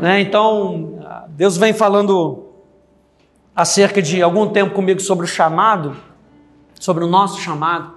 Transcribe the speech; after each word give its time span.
Né? 0.00 0.20
Então, 0.20 0.98
Deus 1.28 1.56
vem 1.56 1.72
falando 1.72 2.46
há 3.54 3.64
cerca 3.64 4.02
de 4.02 4.22
algum 4.22 4.48
tempo 4.48 4.74
comigo 4.74 5.00
sobre 5.00 5.24
o 5.24 5.28
chamado, 5.28 5.96
sobre 6.78 7.04
o 7.04 7.06
nosso 7.06 7.40
chamado. 7.40 7.92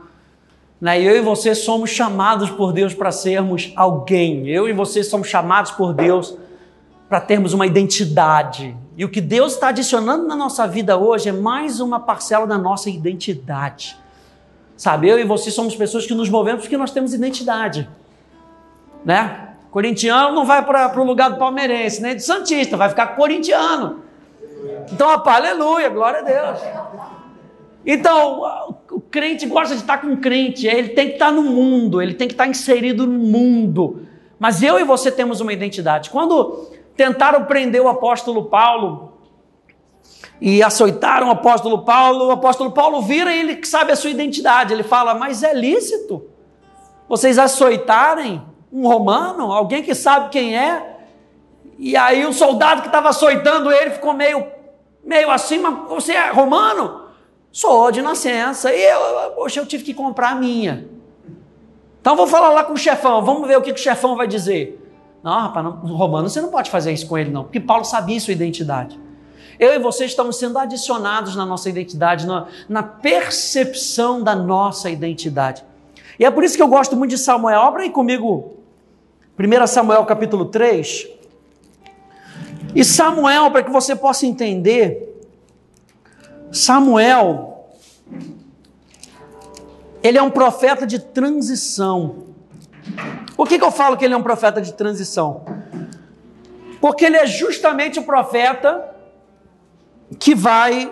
Né? 0.80 1.02
Eu 1.02 1.18
e 1.18 1.22
você 1.22 1.56
somos 1.56 1.90
chamados 1.90 2.50
por 2.50 2.72
Deus 2.72 2.94
para 2.94 3.12
sermos 3.12 3.72
alguém. 3.76 4.48
Eu 4.48 4.70
e 4.70 4.74
você 4.74 5.04
somos 5.04 5.28
chamados 5.28 5.72
por 5.72 5.94
Deus 5.94 6.38
para 7.10 7.20
termos 7.22 7.54
uma 7.54 7.66
identidade. 7.66 8.76
E 8.96 9.06
o 9.06 9.10
que 9.10 9.22
Deus 9.22 9.54
está 9.54 9.70
adicionando 9.70 10.28
na 10.28 10.36
nossa 10.36 10.68
vida 10.68 10.98
hoje 10.98 11.30
é 11.30 11.32
mais 11.32 11.80
uma 11.80 12.00
parcela 12.00 12.46
da 12.46 12.58
nossa 12.58 12.90
identidade. 12.90 13.98
Sabe, 14.76 15.10
eu 15.10 15.20
e 15.20 15.24
você 15.24 15.50
somos 15.50 15.76
pessoas 15.76 16.06
que 16.06 16.14
nos 16.14 16.30
movemos 16.30 16.62
porque 16.62 16.78
nós 16.78 16.92
temos 16.92 17.14
identidade. 17.14 17.90
Né? 19.04 19.47
Corintiano 19.78 20.34
não 20.34 20.44
vai 20.44 20.66
para 20.66 21.00
o 21.00 21.04
lugar 21.04 21.30
do 21.30 21.38
palmeirense, 21.38 22.02
nem 22.02 22.16
do 22.16 22.20
Santista, 22.20 22.76
vai 22.76 22.90
ficar 22.90 23.16
corintiano. 23.16 24.02
Então, 24.92 25.08
opa, 25.08 25.36
aleluia, 25.36 25.88
glória 25.88 26.22
a 26.22 26.24
Deus. 26.24 26.60
Então, 27.86 28.74
o 28.90 29.00
crente 29.00 29.46
gosta 29.46 29.76
de 29.76 29.82
estar 29.82 30.00
com 30.00 30.08
o 30.08 30.18
crente, 30.18 30.66
ele 30.66 30.90
tem 30.90 31.10
que 31.10 31.14
estar 31.14 31.32
no 31.32 31.44
mundo, 31.44 32.02
ele 32.02 32.16
tem 32.16 32.28
que 32.28 32.34
estar 32.34 32.48
inserido 32.48 33.06
no 33.06 33.20
mundo. 33.20 34.02
Mas 34.40 34.64
eu 34.64 34.80
e 34.80 34.84
você 34.84 35.12
temos 35.12 35.42
uma 35.42 35.54
identidade. 35.54 36.10
Quando 36.10 36.72
tentaram 36.96 37.46
prender 37.46 37.80
o 37.80 37.88
apóstolo 37.88 38.46
Paulo 38.46 39.14
e 40.42 40.64
açoitaram 40.64 41.28
o 41.28 41.32
apóstolo 41.32 41.86
Paulo, 41.86 42.30
o 42.30 42.32
apóstolo 42.32 42.72
Paulo 42.72 43.04
vira 43.04 43.32
e 43.32 43.42
ele 43.42 43.64
sabe 43.64 43.92
a 43.92 43.96
sua 43.96 44.10
identidade. 44.10 44.74
Ele 44.74 44.82
fala: 44.82 45.14
Mas 45.14 45.44
é 45.44 45.54
lícito 45.54 46.26
vocês 47.08 47.38
açoitarem 47.38 48.42
um 48.72 48.88
romano, 48.88 49.52
alguém 49.52 49.82
que 49.82 49.96
sabe 49.96 50.30
quem 50.30 50.58
é? 50.58 50.98
E 51.78 51.96
aí 51.96 52.26
o 52.26 52.34
soldado 52.34 52.82
que 52.82 52.88
estava 52.88 53.10
açoitando 53.10 53.72
ele 53.72 53.92
ficou 53.92 54.14
meio, 54.14 54.46
meio 55.04 55.30
assim: 55.30 55.60
Mas 55.60 55.88
você 55.88 56.14
é 56.14 56.32
romano? 56.32 57.08
Sou 57.52 57.92
de 57.92 58.02
nascença. 58.02 58.74
E 58.74 58.82
eu, 58.82 59.32
poxa, 59.32 59.60
eu 59.60 59.66
tive 59.66 59.84
que 59.84 59.94
comprar 59.94 60.32
a 60.32 60.36
minha. 60.36 60.88
Então 62.02 62.16
vou 62.16 62.28
falar 62.28 62.50
lá 62.50 62.64
com 62.64 62.74
o 62.74 62.78
chefão, 62.78 63.24
vamos 63.24 63.48
ver 63.48 63.58
o 63.58 63.62
que, 63.62 63.74
que 63.74 63.80
o 63.80 63.84
chefão 63.84 64.16
vai 64.16 64.28
dizer. 64.28 64.84
Não, 65.24 65.42
rapaz, 65.42 65.66
não, 65.66 65.72
romano, 65.96 66.30
você 66.30 66.40
não 66.40 66.50
pode 66.50 66.70
fazer 66.70 66.94
isso 66.94 67.08
com 67.08 67.18
ele, 67.18 67.30
não, 67.30 67.44
porque 67.44 67.60
Paulo 67.60 67.84
sabia 67.84 68.20
sua 68.20 68.32
identidade. 68.32 68.98
Eu 69.60 69.74
e 69.74 69.80
você 69.80 70.06
estamos 70.06 70.38
sendo 70.38 70.58
adicionados 70.58 71.36
na 71.36 71.46
nossa 71.46 71.68
identidade, 71.68 72.26
na, 72.26 72.46
na 72.70 72.84
percepção 72.84 74.22
da 74.22 74.36
nossa 74.36 74.90
identidade. 74.90 75.66
E 76.20 76.26
é 76.26 76.32
por 76.32 76.44
isso 76.44 76.56
que 76.56 76.62
eu 76.62 76.68
gosto 76.68 76.96
muito 76.96 77.12
de 77.12 77.18
Samuel. 77.18 77.62
Abra 77.62 77.84
aí 77.84 77.90
comigo 77.90 78.57
1 79.40 79.68
Samuel 79.68 80.04
capítulo 80.06 80.46
3. 80.46 81.10
E 82.74 82.84
Samuel, 82.84 83.52
para 83.52 83.62
que 83.62 83.70
você 83.70 83.96
possa 83.96 84.26
entender, 84.26 85.16
Samuel, 86.52 87.70
ele 90.02 90.18
é 90.18 90.22
um 90.24 90.32
profeta 90.32 90.88
de 90.88 91.00
transição. 91.00 92.26
Por 93.36 93.48
que, 93.48 93.60
que 93.60 93.64
eu 93.64 93.72
falo 93.72 93.96
que 93.96 94.06
ele 94.06 94.16
é 94.16 94.18
um 94.18 94.24
profeta 94.24 94.60
de 94.60 94.74
transição? 94.74 95.46
Porque 96.82 97.06
ele 97.06 97.18
é 97.18 97.28
justamente 97.28 98.00
o 98.00 98.04
profeta 98.04 98.96
que 100.18 100.34
vai 100.34 100.92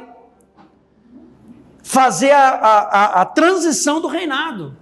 fazer 1.82 2.32
a, 2.32 2.50
a, 2.50 3.22
a 3.22 3.26
transição 3.26 4.00
do 4.00 4.08
reinado. 4.08 4.76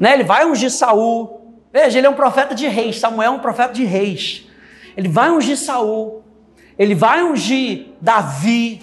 Né? 0.00 0.14
Ele 0.14 0.24
vai 0.24 0.46
ungir 0.46 0.70
Saul. 0.70 1.37
Veja, 1.72 1.98
ele 1.98 2.06
é 2.06 2.10
um 2.10 2.14
profeta 2.14 2.54
de 2.54 2.66
reis. 2.66 2.98
Samuel 2.98 3.32
é 3.32 3.34
um 3.34 3.38
profeta 3.38 3.72
de 3.72 3.84
reis. 3.84 4.46
Ele 4.96 5.08
vai 5.08 5.30
ungir 5.30 5.56
Saul. 5.56 6.24
Ele 6.78 6.94
vai 6.94 7.22
ungir 7.22 7.88
Davi. 8.00 8.82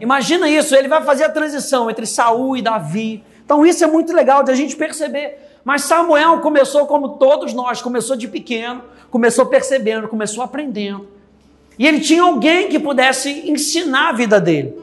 Imagina 0.00 0.48
isso, 0.48 0.74
ele 0.74 0.88
vai 0.88 1.02
fazer 1.02 1.24
a 1.24 1.28
transição 1.28 1.90
entre 1.90 2.06
Saul 2.06 2.56
e 2.56 2.62
Davi. 2.62 3.24
Então 3.44 3.64
isso 3.64 3.82
é 3.82 3.86
muito 3.86 4.12
legal 4.12 4.42
de 4.42 4.50
a 4.50 4.54
gente 4.54 4.76
perceber. 4.76 5.38
Mas 5.64 5.82
Samuel 5.82 6.40
começou 6.40 6.86
como 6.86 7.10
todos 7.10 7.52
nós, 7.52 7.82
começou 7.82 8.16
de 8.16 8.28
pequeno, 8.28 8.82
começou 9.10 9.46
percebendo, 9.46 10.08
começou 10.08 10.42
aprendendo. 10.42 11.08
E 11.78 11.86
ele 11.86 12.00
tinha 12.00 12.22
alguém 12.22 12.68
que 12.68 12.78
pudesse 12.78 13.50
ensinar 13.50 14.10
a 14.10 14.12
vida 14.12 14.40
dele. 14.40 14.76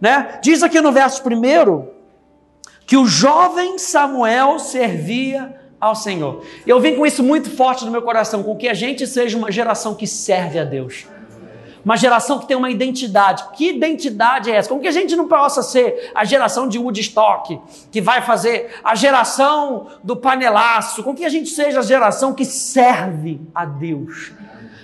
Né? 0.00 0.38
Diz 0.42 0.62
aqui 0.62 0.80
no 0.80 0.92
verso 0.92 1.22
primeiro 1.22 1.92
que 2.86 2.96
o 2.96 3.06
jovem 3.06 3.78
Samuel 3.78 4.58
servia 4.58 5.57
ao 5.80 5.94
Senhor. 5.94 6.44
Eu 6.66 6.80
vim 6.80 6.96
com 6.96 7.06
isso 7.06 7.22
muito 7.22 7.50
forte 7.50 7.84
no 7.84 7.90
meu 7.90 8.02
coração, 8.02 8.42
com 8.42 8.56
que 8.56 8.68
a 8.68 8.74
gente 8.74 9.06
seja 9.06 9.36
uma 9.36 9.50
geração 9.50 9.94
que 9.94 10.06
serve 10.06 10.58
a 10.58 10.64
Deus 10.64 11.06
uma 11.88 11.96
geração 11.96 12.38
que 12.38 12.46
tem 12.46 12.54
uma 12.54 12.70
identidade. 12.70 13.44
Que 13.54 13.70
identidade 13.70 14.50
é 14.50 14.56
essa? 14.56 14.68
Como 14.68 14.80
que 14.80 14.88
a 14.88 14.92
gente 14.92 15.16
não 15.16 15.26
possa 15.26 15.62
ser 15.62 16.10
a 16.14 16.22
geração 16.22 16.68
de 16.68 16.78
Woodstock, 16.78 17.58
que 17.90 17.98
vai 17.98 18.20
fazer 18.20 18.78
a 18.84 18.94
geração 18.94 19.86
do 20.04 20.14
panelaço? 20.14 21.02
Como 21.02 21.16
que 21.16 21.24
a 21.24 21.30
gente 21.30 21.48
seja 21.48 21.80
a 21.80 21.82
geração 21.82 22.34
que 22.34 22.44
serve 22.44 23.40
a 23.54 23.64
Deus? 23.64 24.32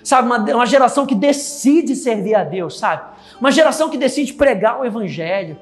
Sabe, 0.03 0.27
uma, 0.27 0.39
uma 0.39 0.67
geração 0.67 1.05
que 1.05 1.15
decide 1.15 1.95
servir 1.95 2.35
a 2.35 2.43
Deus, 2.43 2.79
sabe? 2.79 3.03
Uma 3.39 3.51
geração 3.51 3.91
que 3.91 3.99
decide 3.99 4.33
pregar 4.33 4.81
o 4.81 4.85
Evangelho. 4.87 5.59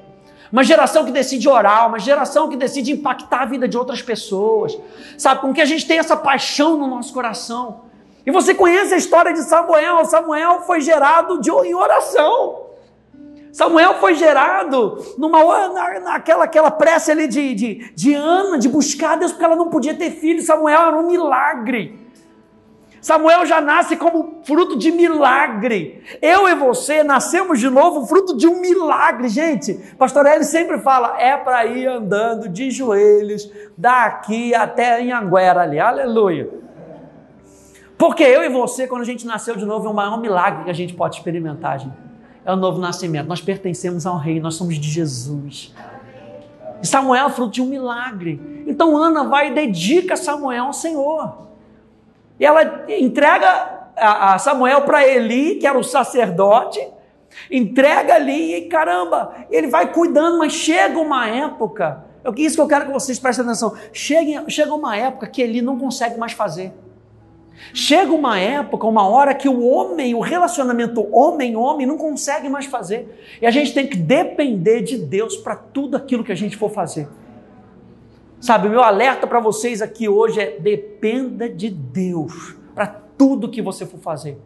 Uma 0.53 0.63
geração 0.63 1.03
que 1.03 1.11
decide 1.11 1.49
orar, 1.49 1.87
uma 1.87 1.97
geração 1.97 2.47
que 2.47 2.55
decide 2.55 2.91
impactar 2.91 3.41
a 3.41 3.45
vida 3.45 3.67
de 3.67 3.75
outras 3.75 4.03
pessoas. 4.03 4.77
Sabe, 5.17 5.41
com 5.41 5.51
que 5.51 5.59
a 5.59 5.65
gente 5.65 5.87
tenha 5.87 5.99
essa 5.99 6.15
paixão 6.15 6.77
no 6.77 6.85
nosso 6.85 7.11
coração 7.11 7.81
e 8.23 8.29
você 8.29 8.53
conhece 8.53 8.93
a 8.93 8.97
história 8.97 9.33
de 9.33 9.41
Samuel. 9.41 10.05
Samuel 10.05 10.61
foi 10.61 10.79
gerado 10.79 11.41
de, 11.41 11.49
em 11.49 11.73
oração. 11.73 12.67
Samuel 13.51 13.95
foi 13.95 14.13
gerado 14.13 15.03
numa 15.17 15.69
na, 15.69 15.99
naquela 15.99 16.43
aquela 16.43 16.69
prece 16.69 17.11
ali 17.11 17.27
de, 17.27 17.55
de, 17.55 17.91
de 17.95 18.13
Ana, 18.13 18.59
de 18.59 18.69
buscar 18.69 19.17
Deus, 19.17 19.31
porque 19.31 19.45
ela 19.45 19.55
não 19.55 19.71
podia 19.71 19.95
ter 19.95 20.11
filho. 20.11 20.39
Samuel 20.43 20.81
era 20.81 20.97
um 20.97 21.07
milagre. 21.07 21.99
Samuel 23.03 23.45
já 23.45 23.59
nasce 23.59 23.97
como 23.97 24.39
fruto 24.45 24.77
de 24.77 24.89
milagre. 24.89 26.01
Eu 26.21 26.47
e 26.47 26.55
você 26.55 27.03
nascemos 27.03 27.59
de 27.59 27.69
novo 27.69 28.07
fruto 28.07 28.37
de 28.37 28.47
um 28.47 28.61
milagre, 28.61 29.27
gente. 29.27 29.73
Pastor 29.97 30.25
Eli 30.25 30.45
sempre 30.45 30.79
fala: 30.79 31.19
é 31.19 31.35
para 31.35 31.65
ir 31.65 31.85
andando 31.85 32.47
de 32.47 32.71
joelhos 32.71 33.51
daqui 33.77 34.55
até 34.55 35.01
Anhanguera 35.01 35.63
ali. 35.63 35.81
Aleluia. 35.81 36.49
Porque 37.97 38.23
eu 38.23 38.41
e 38.41 38.47
você, 38.47 38.87
quando 38.87 39.01
a 39.01 39.05
gente 39.05 39.27
nasceu 39.27 39.57
de 39.57 39.65
novo, 39.65 39.85
é 39.85 39.91
o 39.91 39.93
maior 39.93 40.17
milagre 40.17 40.63
que 40.63 40.69
a 40.69 40.73
gente 40.73 40.93
pode 40.93 41.17
experimentar, 41.17 41.81
gente. 41.81 41.97
É 42.45 42.53
o 42.53 42.55
novo 42.55 42.79
nascimento. 42.79 43.27
Nós 43.27 43.41
pertencemos 43.41 44.05
ao 44.05 44.17
Rei, 44.17 44.39
nós 44.39 44.55
somos 44.55 44.79
de 44.79 44.89
Jesus. 44.89 45.75
E 46.81 46.87
Samuel 46.87 47.27
é 47.27 47.29
fruto 47.29 47.51
de 47.51 47.61
um 47.61 47.65
milagre. 47.65 48.63
Então 48.65 48.95
Ana 48.95 49.25
vai 49.25 49.51
e 49.51 49.53
dedica 49.53 50.15
Samuel 50.15 50.67
ao 50.67 50.73
Senhor. 50.73 51.43
Ela 52.43 52.85
entrega 52.89 53.91
a 53.95 54.37
Samuel 54.39 54.81
para 54.81 55.07
Eli, 55.07 55.55
que 55.55 55.67
era 55.67 55.77
o 55.77 55.83
sacerdote, 55.83 56.79
entrega 57.49 58.15
ali 58.15 58.55
e 58.55 58.61
caramba, 58.67 59.33
ele 59.49 59.67
vai 59.67 59.91
cuidando, 59.91 60.37
mas 60.37 60.53
chega 60.53 60.97
uma 60.99 61.27
época, 61.27 62.05
é 62.23 62.41
isso 62.41 62.55
que 62.55 62.61
eu 62.61 62.67
quero 62.67 62.85
que 62.85 62.91
vocês 62.91 63.19
prestem 63.19 63.45
atenção. 63.45 63.75
Chega, 63.91 64.49
chega 64.49 64.73
uma 64.73 64.95
época 64.95 65.27
que 65.27 65.41
Eli 65.41 65.61
não 65.61 65.77
consegue 65.77 66.17
mais 66.17 66.31
fazer. 66.31 66.73
Chega 67.73 68.11
uma 68.11 68.39
época, 68.39 68.87
uma 68.87 69.07
hora 69.07 69.33
que 69.33 69.47
o 69.47 69.63
homem, 69.65 70.15
o 70.15 70.19
relacionamento 70.19 71.07
homem-homem 71.15 71.85
não 71.85 71.97
consegue 71.97 72.49
mais 72.49 72.65
fazer. 72.65 73.37
E 73.41 73.45
a 73.45 73.51
gente 73.51 73.73
tem 73.73 73.87
que 73.87 73.97
depender 73.97 74.81
de 74.81 74.97
Deus 74.97 75.35
para 75.35 75.55
tudo 75.55 75.97
aquilo 75.97 76.23
que 76.23 76.31
a 76.31 76.35
gente 76.35 76.57
for 76.57 76.69
fazer. 76.71 77.07
Sabe, 78.43 78.67
o 78.67 78.71
meu 78.71 78.83
alerta 78.83 79.25
para 79.25 79.39
vocês 79.39 79.81
aqui 79.81 80.09
hoje 80.09 80.41
é: 80.41 80.59
dependa 80.59 81.47
de 81.47 81.69
Deus 81.69 82.57
para 82.75 82.87
tudo 83.17 83.49
que 83.49 83.61
você 83.61 83.85
for 83.85 84.01
fazer. 84.01 84.37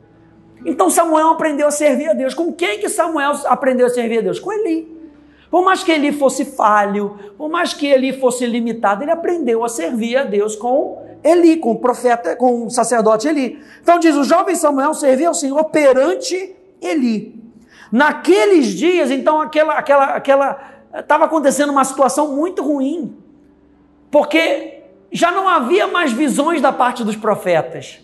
Então 0.63 0.87
Samuel 0.87 1.29
aprendeu 1.29 1.67
a 1.67 1.71
servir 1.71 2.07
a 2.07 2.13
Deus. 2.13 2.35
Com 2.35 2.53
quem 2.53 2.77
que 2.77 2.89
Samuel 2.89 3.31
aprendeu 3.45 3.87
a 3.87 3.89
servir 3.89 4.19
a 4.19 4.21
Deus? 4.21 4.39
Com 4.39 4.53
Eli. 4.53 4.95
Por 5.49 5.65
mais 5.65 5.83
que 5.83 5.91
ele 5.91 6.11
fosse 6.11 6.45
falho, 6.45 7.17
por 7.39 7.49
mais 7.49 7.73
que 7.73 7.87
ele 7.87 8.13
fosse 8.13 8.45
limitado, 8.45 9.03
ele 9.03 9.09
aprendeu 9.09 9.65
a 9.65 9.67
servir 9.67 10.15
a 10.15 10.25
Deus 10.25 10.55
com 10.55 11.03
Eli, 11.23 11.57
com 11.57 11.71
o 11.71 11.79
profeta, 11.79 12.35
com 12.35 12.67
o 12.67 12.69
sacerdote 12.69 13.27
Eli. 13.27 13.59
Então 13.81 13.97
diz: 13.97 14.15
o 14.15 14.23
jovem 14.23 14.53
Samuel 14.53 14.93
servia 14.93 15.29
ao 15.29 15.33
Senhor 15.33 15.63
perante 15.71 16.55
Eli. 16.79 17.43
Naqueles 17.91 18.67
dias, 18.67 19.09
então, 19.09 19.41
aquela, 19.41 19.73
aquela, 19.73 20.05
aquela, 20.05 20.59
estava 20.99 21.25
acontecendo 21.25 21.71
uma 21.71 21.83
situação 21.83 22.35
muito 22.35 22.61
ruim, 22.61 23.25
porque 24.11 24.83
já 25.11 25.31
não 25.31 25.47
havia 25.47 25.87
mais 25.87 26.11
visões 26.11 26.61
da 26.61 26.71
parte 26.71 27.03
dos 27.03 27.15
profetas. 27.15 27.99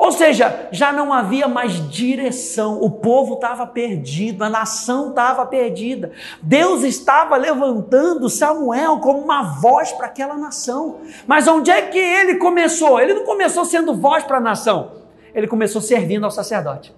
Ou 0.00 0.10
seja, 0.10 0.68
já 0.72 0.90
não 0.90 1.12
havia 1.12 1.46
mais 1.46 1.90
direção, 1.90 2.80
o 2.80 2.90
povo 2.90 3.34
estava 3.34 3.66
perdido, 3.66 4.42
a 4.42 4.48
nação 4.48 5.10
estava 5.10 5.44
perdida. 5.44 6.10
Deus 6.40 6.84
estava 6.84 7.36
levantando 7.36 8.30
Samuel 8.30 8.98
como 9.00 9.18
uma 9.18 9.42
voz 9.60 9.92
para 9.92 10.06
aquela 10.06 10.38
nação. 10.38 11.00
Mas 11.26 11.46
onde 11.46 11.70
é 11.70 11.82
que 11.82 11.98
ele 11.98 12.36
começou? 12.36 12.98
Ele 12.98 13.12
não 13.12 13.24
começou 13.26 13.66
sendo 13.66 13.94
voz 13.94 14.24
para 14.24 14.38
a 14.38 14.40
nação. 14.40 14.92
ele 15.34 15.46
começou 15.46 15.82
servindo 15.82 16.24
ao 16.24 16.30
sacerdote. 16.30 16.94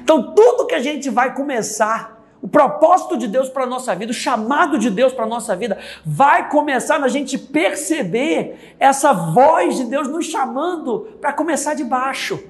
Então, 0.00 0.32
tudo 0.32 0.68
que 0.68 0.74
a 0.76 0.80
gente 0.80 1.10
vai 1.10 1.34
começar 1.34 2.19
o 2.42 2.48
propósito 2.48 3.16
de 3.16 3.28
Deus 3.28 3.48
para 3.48 3.64
a 3.64 3.66
nossa 3.66 3.94
vida, 3.94 4.10
o 4.10 4.14
chamado 4.14 4.78
de 4.78 4.88
Deus 4.88 5.12
para 5.12 5.24
a 5.24 5.28
nossa 5.28 5.54
vida, 5.54 5.78
vai 6.04 6.48
começar 6.48 6.98
na 6.98 7.08
gente 7.08 7.36
perceber 7.36 8.74
essa 8.78 9.12
voz 9.12 9.76
de 9.76 9.84
Deus 9.84 10.08
nos 10.08 10.26
chamando 10.26 11.08
para 11.20 11.32
começar 11.32 11.74
de 11.74 11.84
baixo, 11.84 12.42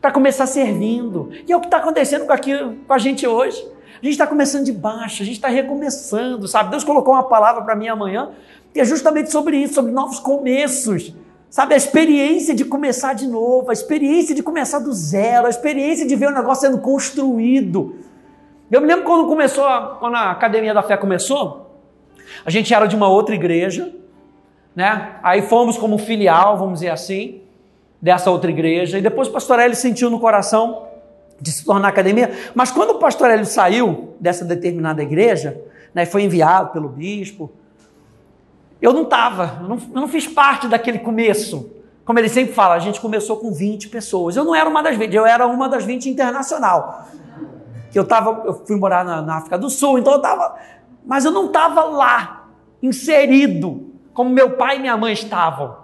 para 0.00 0.12
começar 0.12 0.46
servindo. 0.46 1.30
E 1.46 1.52
é 1.52 1.56
o 1.56 1.60
que 1.60 1.66
está 1.66 1.78
acontecendo 1.78 2.26
com, 2.26 2.32
aqui, 2.32 2.52
com 2.86 2.92
a 2.92 2.98
gente 2.98 3.26
hoje. 3.26 3.60
A 4.00 4.04
gente 4.04 4.12
está 4.12 4.26
começando 4.26 4.64
de 4.64 4.72
baixo, 4.72 5.22
a 5.22 5.26
gente 5.26 5.36
está 5.36 5.48
recomeçando, 5.48 6.46
sabe? 6.46 6.70
Deus 6.70 6.84
colocou 6.84 7.14
uma 7.14 7.24
palavra 7.24 7.62
para 7.62 7.74
mim 7.74 7.88
amanhã, 7.88 8.30
que 8.72 8.80
é 8.80 8.84
justamente 8.84 9.32
sobre 9.32 9.56
isso, 9.56 9.74
sobre 9.74 9.90
novos 9.90 10.20
começos. 10.20 11.12
Sabe, 11.50 11.72
a 11.74 11.76
experiência 11.76 12.54
de 12.54 12.64
começar 12.64 13.14
de 13.14 13.26
novo, 13.26 13.70
a 13.70 13.72
experiência 13.72 14.34
de 14.34 14.42
começar 14.42 14.78
do 14.80 14.92
zero, 14.92 15.46
a 15.46 15.50
experiência 15.50 16.06
de 16.06 16.14
ver 16.14 16.28
o 16.28 16.34
negócio 16.34 16.68
sendo 16.68 16.78
construído. 16.78 17.96
Eu 18.70 18.82
me 18.82 18.86
lembro 18.86 19.04
quando 19.04 19.26
começou, 19.26 19.64
quando 19.98 20.14
a 20.14 20.30
Academia 20.30 20.74
da 20.74 20.82
Fé 20.82 20.94
começou, 20.96 21.70
a 22.44 22.50
gente 22.50 22.72
era 22.74 22.86
de 22.86 22.94
uma 22.94 23.08
outra 23.08 23.34
igreja, 23.34 23.90
né? 24.76 25.16
Aí 25.22 25.40
fomos 25.40 25.78
como 25.78 25.96
filial, 25.96 26.58
vamos 26.58 26.74
dizer 26.80 26.90
assim, 26.90 27.40
dessa 28.00 28.30
outra 28.30 28.50
igreja. 28.50 28.98
E 28.98 29.00
depois 29.00 29.28
o 29.28 29.32
pastor 29.32 29.58
Hélio 29.58 29.74
sentiu 29.74 30.10
no 30.10 30.20
coração 30.20 30.86
de 31.40 31.50
se 31.50 31.64
tornar 31.64 31.88
academia. 31.88 32.30
Mas 32.54 32.70
quando 32.70 32.90
o 32.90 32.98
pastor 32.98 33.30
Hélio 33.30 33.46
saiu 33.46 34.14
dessa 34.20 34.44
determinada 34.44 35.02
igreja, 35.02 35.58
né, 35.94 36.04
foi 36.04 36.22
enviado 36.24 36.70
pelo 36.70 36.90
bispo, 36.90 37.50
eu 38.82 38.92
não 38.92 39.04
estava, 39.04 39.60
eu, 39.62 39.68
eu 39.70 40.00
não, 40.00 40.08
fiz 40.08 40.26
parte 40.26 40.68
daquele 40.68 40.98
começo. 40.98 41.72
Como 42.04 42.18
ele 42.18 42.28
sempre 42.28 42.52
fala, 42.52 42.74
a 42.74 42.78
gente 42.78 43.00
começou 43.00 43.38
com 43.38 43.50
20 43.50 43.88
pessoas. 43.88 44.36
Eu 44.36 44.44
não 44.44 44.54
era 44.54 44.68
uma 44.68 44.82
das 44.82 44.94
20, 44.94 45.14
eu 45.14 45.24
era 45.24 45.46
uma 45.46 45.70
das 45.70 45.84
20 45.84 46.10
internacional 46.10 47.08
que 47.90 47.98
eu 47.98 48.04
tava, 48.04 48.42
eu 48.44 48.54
fui 48.66 48.76
morar 48.76 49.04
na, 49.04 49.22
na 49.22 49.36
África 49.36 49.58
do 49.58 49.70
Sul, 49.70 49.98
então 49.98 50.12
eu 50.14 50.18
estava, 50.18 50.56
mas 51.04 51.24
eu 51.24 51.30
não 51.30 51.46
estava 51.46 51.84
lá, 51.84 52.48
inserido, 52.82 53.92
como 54.12 54.30
meu 54.30 54.56
pai 54.56 54.76
e 54.76 54.80
minha 54.80 54.96
mãe 54.96 55.12
estavam. 55.12 55.76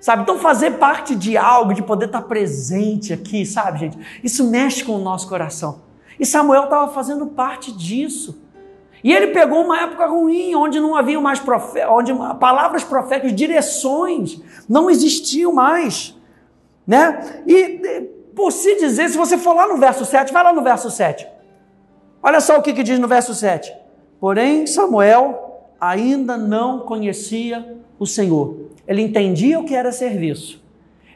Sabe? 0.00 0.22
Então 0.22 0.38
fazer 0.38 0.72
parte 0.72 1.14
de 1.14 1.36
algo, 1.36 1.72
de 1.72 1.82
poder 1.82 2.06
estar 2.06 2.22
presente 2.22 3.12
aqui, 3.12 3.46
sabe, 3.46 3.78
gente? 3.78 3.98
Isso 4.22 4.50
mexe 4.50 4.84
com 4.84 4.92
o 4.92 4.98
nosso 4.98 5.28
coração. 5.28 5.82
E 6.18 6.26
Samuel 6.26 6.64
estava 6.64 6.92
fazendo 6.92 7.26
parte 7.26 7.70
disso. 7.72 8.42
E 9.04 9.12
ele 9.12 9.28
pegou 9.28 9.64
uma 9.64 9.80
época 9.80 10.06
ruim, 10.06 10.54
onde 10.54 10.78
não 10.78 10.96
havia 10.96 11.20
mais 11.20 11.40
profetas, 11.40 11.90
onde 11.90 12.12
palavras 12.38 12.84
proféticas, 12.84 13.34
direções 13.34 14.40
não 14.68 14.90
existiam 14.90 15.52
mais, 15.52 16.16
né? 16.86 17.42
E 17.46 18.21
por 18.34 18.50
se 18.50 18.76
dizer, 18.76 19.08
se 19.08 19.16
você 19.16 19.36
for 19.36 19.54
lá 19.54 19.66
no 19.66 19.76
verso 19.76 20.04
7, 20.04 20.32
vai 20.32 20.42
lá 20.42 20.52
no 20.52 20.62
verso 20.62 20.90
7. 20.90 21.26
Olha 22.22 22.40
só 22.40 22.58
o 22.58 22.62
que, 22.62 22.72
que 22.72 22.82
diz 22.82 22.98
no 22.98 23.08
verso 23.08 23.34
7. 23.34 23.72
Porém, 24.20 24.66
Samuel 24.66 25.70
ainda 25.80 26.36
não 26.36 26.80
conhecia 26.80 27.76
o 27.98 28.06
Senhor. 28.06 28.70
Ele 28.86 29.02
entendia 29.02 29.58
o 29.58 29.64
que 29.64 29.74
era 29.74 29.92
serviço, 29.92 30.62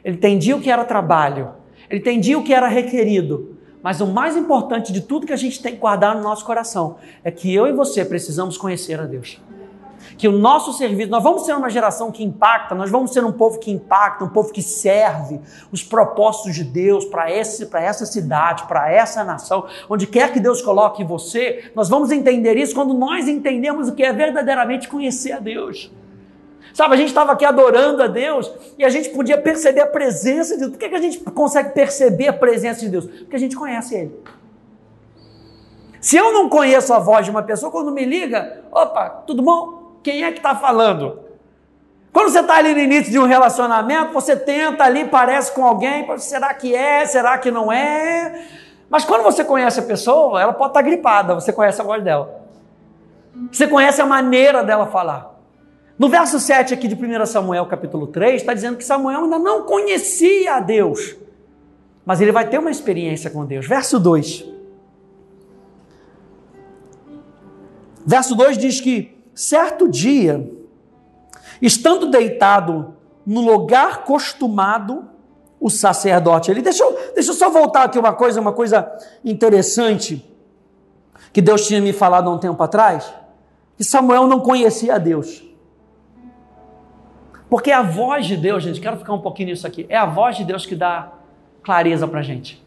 ele 0.03 0.15
entendia 0.15 0.55
o 0.55 0.61
que 0.61 0.69
era 0.69 0.85
trabalho, 0.85 1.51
ele 1.89 1.99
entendia 1.99 2.37
o 2.37 2.43
que 2.43 2.53
era 2.53 2.67
requerido. 2.67 3.57
Mas 3.81 4.01
o 4.01 4.07
mais 4.07 4.35
importante 4.35 4.91
de 4.91 5.01
tudo 5.01 5.27
que 5.27 5.33
a 5.33 5.37
gente 5.37 5.61
tem 5.61 5.73
que 5.73 5.79
guardar 5.79 6.15
no 6.15 6.21
nosso 6.21 6.45
coração 6.45 6.97
é 7.23 7.31
que 7.31 7.53
eu 7.53 7.67
e 7.67 7.71
você 7.71 8.03
precisamos 8.03 8.57
conhecer 8.57 8.99
a 8.99 9.05
Deus 9.05 9.39
que 10.17 10.27
o 10.27 10.31
nosso 10.31 10.73
serviço, 10.73 11.11
nós 11.11 11.21
vamos 11.21 11.45
ser 11.45 11.53
uma 11.53 11.69
geração 11.69 12.11
que 12.11 12.23
impacta, 12.23 12.73
nós 12.73 12.89
vamos 12.89 13.13
ser 13.13 13.23
um 13.23 13.31
povo 13.31 13.59
que 13.59 13.69
impacta, 13.69 14.25
um 14.25 14.29
povo 14.29 14.51
que 14.51 14.63
serve 14.63 15.39
os 15.71 15.83
propósitos 15.83 16.55
de 16.55 16.63
Deus 16.63 17.05
para 17.05 17.29
essa 17.29 18.05
cidade, 18.05 18.63
para 18.63 18.91
essa 18.91 19.23
nação, 19.23 19.67
onde 19.87 20.07
quer 20.07 20.33
que 20.33 20.39
Deus 20.39 20.61
coloque 20.61 21.03
você, 21.03 21.71
nós 21.75 21.87
vamos 21.87 22.09
entender 22.11 22.57
isso 22.57 22.73
quando 22.73 22.93
nós 22.95 23.27
entendemos 23.27 23.89
o 23.89 23.95
que 23.95 24.03
é 24.03 24.11
verdadeiramente 24.11 24.87
conhecer 24.87 25.33
a 25.33 25.39
Deus. 25.39 25.91
Sabe, 26.73 26.93
a 26.93 26.97
gente 26.97 27.09
estava 27.09 27.31
aqui 27.31 27.45
adorando 27.45 28.03
a 28.03 28.07
Deus 28.07 28.51
e 28.77 28.85
a 28.85 28.89
gente 28.89 29.09
podia 29.09 29.37
perceber 29.37 29.81
a 29.81 29.87
presença 29.87 30.53
de 30.53 30.61
Deus. 30.61 30.71
Por 30.71 30.79
que, 30.79 30.89
que 30.89 30.95
a 30.95 31.01
gente 31.01 31.19
consegue 31.19 31.71
perceber 31.71 32.27
a 32.27 32.33
presença 32.33 32.81
de 32.81 32.89
Deus? 32.89 33.05
Porque 33.05 33.35
a 33.35 33.39
gente 33.39 33.55
conhece 33.55 33.95
Ele. 33.95 34.15
Se 35.99 36.15
eu 36.15 36.31
não 36.31 36.47
conheço 36.49 36.93
a 36.93 36.99
voz 36.99 37.25
de 37.25 37.31
uma 37.31 37.41
pessoa, 37.41 37.71
quando 37.71 37.91
me 37.91 38.05
liga, 38.05 38.63
opa, 38.71 39.09
tudo 39.25 39.41
bom? 39.41 39.86
Quem 40.07 40.23
é 40.23 40.31
que 40.31 40.37
está 40.37 40.55
falando? 40.55 41.19
Quando 42.13 42.29
você 42.29 42.39
está 42.39 42.55
ali 42.55 42.73
no 42.73 42.79
início 42.79 43.11
de 43.11 43.19
um 43.19 43.25
relacionamento, 43.25 44.13
você 44.13 44.37
tenta 44.37 44.85
ali, 44.85 45.03
parece 45.03 45.51
com 45.51 45.65
alguém, 45.65 46.07
será 46.17 46.53
que 46.53 46.73
é, 46.73 47.05
será 47.05 47.37
que 47.37 47.51
não 47.51 47.69
é? 47.69 48.47
Mas 48.89 49.03
quando 49.03 49.23
você 49.23 49.43
conhece 49.43 49.81
a 49.81 49.83
pessoa, 49.83 50.41
ela 50.41 50.53
pode 50.53 50.69
estar 50.69 50.81
tá 50.81 50.87
gripada, 50.87 51.35
você 51.35 51.51
conhece 51.51 51.81
a 51.81 51.83
voz 51.83 52.01
dela. 52.01 52.41
Você 53.51 53.67
conhece 53.67 53.99
a 53.99 54.05
maneira 54.05 54.63
dela 54.63 54.87
falar. 54.87 55.37
No 55.99 56.07
verso 56.07 56.39
7 56.39 56.73
aqui 56.73 56.87
de 56.87 56.95
1 56.95 57.25
Samuel, 57.25 57.65
capítulo 57.65 58.07
3, 58.07 58.35
está 58.35 58.53
dizendo 58.53 58.77
que 58.77 58.85
Samuel 58.85 59.25
ainda 59.25 59.37
não 59.37 59.63
conhecia 59.63 60.53
a 60.53 60.59
Deus, 60.61 61.17
mas 62.05 62.21
ele 62.21 62.31
vai 62.31 62.47
ter 62.47 62.59
uma 62.59 62.71
experiência 62.71 63.29
com 63.29 63.45
Deus. 63.45 63.67
Verso 63.67 63.99
2. 63.99 64.45
Verso 68.05 68.35
2 68.37 68.57
diz 68.57 68.79
que 68.79 69.16
Certo 69.37 69.87
dia, 69.87 70.51
estando 71.61 72.09
deitado 72.09 72.95
no 73.23 73.39
lugar 73.41 74.03
costumado, 74.03 75.07
o 75.59 75.69
sacerdote. 75.69 76.49
Ele 76.49 76.63
deixa 76.63 76.83
eu, 76.83 76.97
deixa 77.13 77.29
eu 77.29 77.35
só 77.35 77.47
voltar 77.47 77.83
aqui 77.83 77.99
uma 77.99 78.13
coisa, 78.13 78.41
uma 78.41 78.51
coisa 78.51 78.91
interessante 79.23 80.27
que 81.31 81.39
Deus 81.39 81.67
tinha 81.67 81.79
me 81.79 81.93
falado 81.93 82.27
há 82.27 82.33
um 82.33 82.39
tempo 82.39 82.63
atrás, 82.63 83.13
que 83.77 83.83
Samuel 83.83 84.25
não 84.25 84.39
conhecia 84.39 84.95
a 84.95 84.97
Deus. 84.97 85.43
Porque 87.47 87.71
a 87.71 87.83
voz 87.83 88.25
de 88.25 88.37
Deus, 88.37 88.63
gente, 88.63 88.81
quero 88.81 88.97
ficar 88.97 89.13
um 89.13 89.21
pouquinho 89.21 89.49
nisso 89.49 89.67
aqui, 89.67 89.85
é 89.87 89.97
a 89.97 90.07
voz 90.07 90.35
de 90.35 90.45
Deus 90.45 90.65
que 90.65 90.75
dá 90.75 91.13
clareza 91.61 92.07
para 92.07 92.23
gente. 92.23 92.59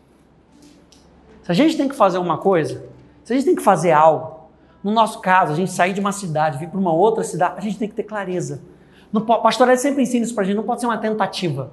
Se 1.42 1.50
a 1.50 1.54
gente 1.54 1.76
tem 1.76 1.88
que 1.88 1.96
fazer 1.96 2.18
uma 2.18 2.38
coisa, 2.38 2.86
se 3.24 3.32
a 3.32 3.36
gente 3.36 3.44
tem 3.44 3.56
que 3.56 3.62
fazer 3.62 3.90
algo, 3.90 4.39
no 4.82 4.90
nosso 4.90 5.20
caso, 5.20 5.52
a 5.52 5.54
gente 5.54 5.70
sair 5.70 5.92
de 5.92 6.00
uma 6.00 6.12
cidade, 6.12 6.58
vir 6.58 6.68
para 6.68 6.78
uma 6.78 6.92
outra 6.92 7.22
cidade, 7.22 7.54
a 7.58 7.60
gente 7.60 7.78
tem 7.78 7.88
que 7.88 7.94
ter 7.94 8.04
clareza. 8.04 8.62
No 9.12 9.20
pastoreio 9.20 9.78
sempre 9.78 10.02
ensina 10.02 10.24
isso 10.24 10.34
para 10.34 10.44
a 10.44 10.46
gente, 10.46 10.56
não 10.56 10.64
pode 10.64 10.80
ser 10.80 10.86
uma 10.86 10.98
tentativa. 10.98 11.72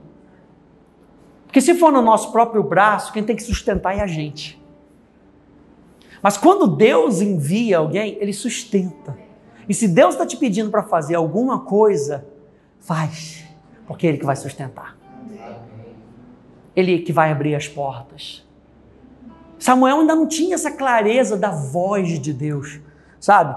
Porque 1.45 1.61
se 1.61 1.75
for 1.75 1.91
no 1.91 2.01
nosso 2.01 2.31
próprio 2.31 2.61
braço, 2.63 3.13
quem 3.13 3.23
tem 3.23 3.35
que 3.35 3.43
sustentar 3.43 3.97
é 3.97 4.01
a 4.01 4.07
gente. 4.07 4.61
Mas 6.21 6.37
quando 6.37 6.67
Deus 6.67 7.21
envia 7.21 7.77
alguém, 7.77 8.17
Ele 8.19 8.33
sustenta. 8.33 9.17
E 9.69 9.73
se 9.73 9.87
Deus 9.87 10.15
está 10.15 10.25
te 10.25 10.35
pedindo 10.35 10.69
para 10.69 10.83
fazer 10.83 11.15
alguma 11.15 11.61
coisa, 11.61 12.25
faz, 12.79 13.45
porque 13.85 14.07
é 14.07 14.09
Ele 14.09 14.17
que 14.17 14.25
vai 14.25 14.35
sustentar. 14.35 14.97
Ele 16.75 16.99
que 16.99 17.13
vai 17.13 17.31
abrir 17.31 17.55
as 17.55 17.67
portas. 17.67 18.45
Samuel 19.57 20.01
ainda 20.01 20.15
não 20.15 20.27
tinha 20.27 20.55
essa 20.55 20.71
clareza 20.71 21.37
da 21.37 21.49
voz 21.49 22.19
de 22.19 22.33
Deus 22.33 22.79
sabe? 23.19 23.55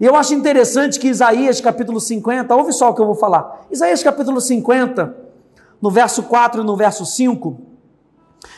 E 0.00 0.06
eu 0.06 0.16
acho 0.16 0.32
interessante 0.32 0.98
que 0.98 1.08
Isaías 1.08 1.60
capítulo 1.60 2.00
50, 2.00 2.54
ouve 2.56 2.72
só 2.72 2.90
o 2.90 2.94
que 2.94 3.02
eu 3.02 3.06
vou 3.06 3.14
falar. 3.14 3.66
Isaías 3.70 4.02
capítulo 4.02 4.40
50, 4.40 5.14
no 5.80 5.90
verso 5.90 6.22
4 6.22 6.62
e 6.62 6.64
no 6.64 6.74
verso 6.74 7.04
5, 7.04 7.60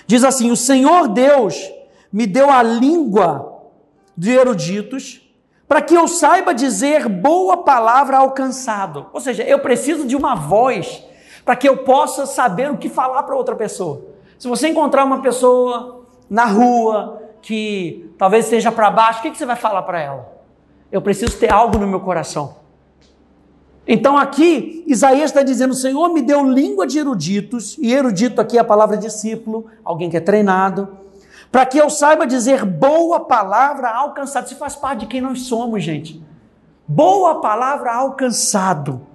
diz 0.06 0.22
assim: 0.22 0.50
O 0.52 0.56
Senhor 0.56 1.08
Deus 1.08 1.72
me 2.12 2.26
deu 2.26 2.48
a 2.48 2.62
língua 2.62 3.60
de 4.16 4.30
eruditos, 4.30 5.20
para 5.66 5.80
que 5.80 5.94
eu 5.94 6.06
saiba 6.06 6.54
dizer 6.54 7.08
boa 7.08 7.56
palavra 7.58 8.18
alcançado. 8.18 9.06
Ou 9.12 9.20
seja, 9.20 9.42
eu 9.42 9.58
preciso 9.58 10.06
de 10.06 10.14
uma 10.14 10.34
voz 10.34 11.02
para 11.44 11.56
que 11.56 11.68
eu 11.68 11.78
possa 11.78 12.26
saber 12.26 12.70
o 12.70 12.76
que 12.76 12.88
falar 12.88 13.22
para 13.24 13.34
outra 13.34 13.56
pessoa. 13.56 14.04
Se 14.38 14.46
você 14.46 14.68
encontrar 14.68 15.04
uma 15.04 15.22
pessoa 15.22 16.04
na 16.28 16.44
rua 16.44 17.20
que 17.40 18.14
talvez 18.16 18.44
esteja 18.44 18.70
para 18.70 18.90
baixo, 18.90 19.20
o 19.20 19.22
que, 19.22 19.30
que 19.30 19.38
você 19.38 19.46
vai 19.46 19.56
falar 19.56 19.82
para 19.82 20.00
ela? 20.00 20.41
Eu 20.92 21.00
preciso 21.00 21.38
ter 21.38 21.50
algo 21.50 21.78
no 21.78 21.86
meu 21.86 22.00
coração. 22.00 22.56
Então 23.86 24.16
aqui, 24.16 24.84
Isaías 24.86 25.30
está 25.30 25.42
dizendo: 25.42 25.70
o 25.70 25.76
Senhor 25.76 26.12
me 26.12 26.20
deu 26.20 26.44
língua 26.44 26.86
de 26.86 26.98
eruditos, 26.98 27.76
e 27.78 27.92
erudito 27.92 28.40
aqui 28.40 28.58
é 28.58 28.60
a 28.60 28.64
palavra 28.64 28.96
discípulo, 28.96 29.66
alguém 29.82 30.10
que 30.10 30.18
é 30.18 30.20
treinado, 30.20 30.96
para 31.50 31.64
que 31.64 31.78
eu 31.78 31.88
saiba 31.88 32.26
dizer 32.26 32.64
boa 32.64 33.20
palavra 33.20 33.88
alcançado. 33.88 34.46
Isso 34.46 34.56
faz 34.56 34.76
parte 34.76 35.00
de 35.00 35.06
quem 35.06 35.22
nós 35.22 35.42
somos, 35.42 35.82
gente. 35.82 36.22
Boa 36.86 37.40
palavra 37.40 37.94
alcançado. 37.94 39.06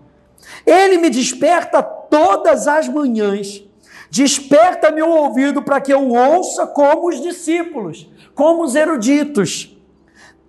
Ele 0.66 0.98
me 0.98 1.12
desperta 1.12 1.84
todas 1.84 2.68
as 2.68 2.88
manhãs, 2.88 3.64
desperta 4.10 4.92
meu 4.92 5.10
ouvido 5.10 5.62
para 5.62 5.80
que 5.80 5.94
eu 5.94 6.10
ouça 6.10 6.66
como 6.66 7.10
os 7.10 7.22
discípulos, 7.22 8.10
como 8.34 8.64
os 8.64 8.76
eruditos. 8.76 9.77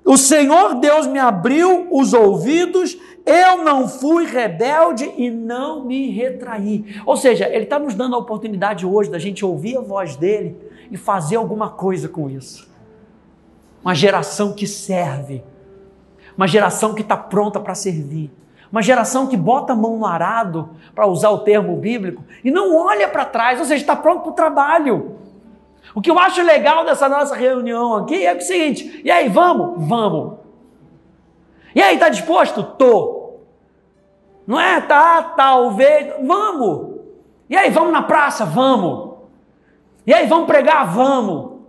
O 0.09 0.17
Senhor 0.17 0.77
Deus 0.77 1.07
me 1.07 1.19
abriu 1.19 1.87
os 1.91 2.15
ouvidos, 2.15 2.97
Eu 3.27 3.63
não 3.63 3.87
fui 3.87 4.25
rebelde 4.25 5.05
e 5.19 5.31
não 5.31 5.85
me 5.85 6.11
retraí. 6.11 6.97
Ou 7.05 7.15
seja, 7.15 7.47
ele 7.47 7.65
está 7.65 7.79
nos 7.79 7.95
dando 7.95 8.15
a 8.15 8.19
oportunidade 8.19 8.87
hoje 8.87 9.11
da 9.11 9.19
gente 9.19 9.45
ouvir 9.45 9.77
a 9.77 9.83
voz 9.83 10.17
dele 10.17 10.57
e 10.91 10.97
fazer 10.97 11.37
alguma 11.37 11.69
coisa 11.69 12.09
com 12.09 12.31
isso. 12.31 12.67
Uma 13.85 13.95
geração 13.95 14.55
que 14.55 14.67
serve, 14.67 15.45
uma 16.39 16.49
geração 16.49 16.95
que 16.95 17.03
está 17.03 17.19
pronta 17.19 17.61
para 17.61 17.75
servir, 17.75 18.31
uma 18.73 18.81
geração 18.81 19.27
que 19.27 19.37
bota 19.37 19.75
a 19.75 19.77
mão 19.77 19.99
no 19.99 20.07
arado, 20.07 20.71
para 20.95 21.07
usar 21.07 21.29
o 21.29 21.41
termo 21.41 21.77
bíblico, 21.77 22.25
e 22.43 22.51
não 22.51 22.75
olha 22.75 23.09
para 23.09 23.27
trás, 23.27 23.59
ou 23.59 23.67
seja, 23.67 23.83
está 23.83 23.95
pronto 23.95 24.23
para 24.23 24.31
o 24.31 24.35
trabalho. 24.35 25.17
O 25.99 26.01
que 26.01 26.13
eu 26.13 26.17
acho 26.17 26.41
legal 26.43 26.85
dessa 26.85 27.09
nossa 27.09 27.35
reunião 27.35 27.97
aqui 27.97 28.25
é 28.25 28.33
o 28.33 28.41
seguinte: 28.41 29.01
e 29.05 29.11
aí, 29.11 29.29
vamos? 29.29 29.85
Vamos. 29.85 30.39
E 31.75 31.83
aí, 31.83 31.95
está 31.95 32.09
disposto? 32.09 32.63
Tô. 32.63 33.41
Não 34.47 34.61
é? 34.61 34.81
Tá, 34.81 35.21
talvez. 35.37 36.15
Vamos. 36.25 37.01
E 37.51 37.57
aí, 37.57 37.69
vamos 37.71 37.93
na 37.93 38.03
praça? 38.03 38.45
Vamos. 38.45 39.15
E 40.07 40.15
aí, 40.15 40.25
vamos 40.25 40.47
pregar? 40.47 40.87
Vamos. 40.87 41.63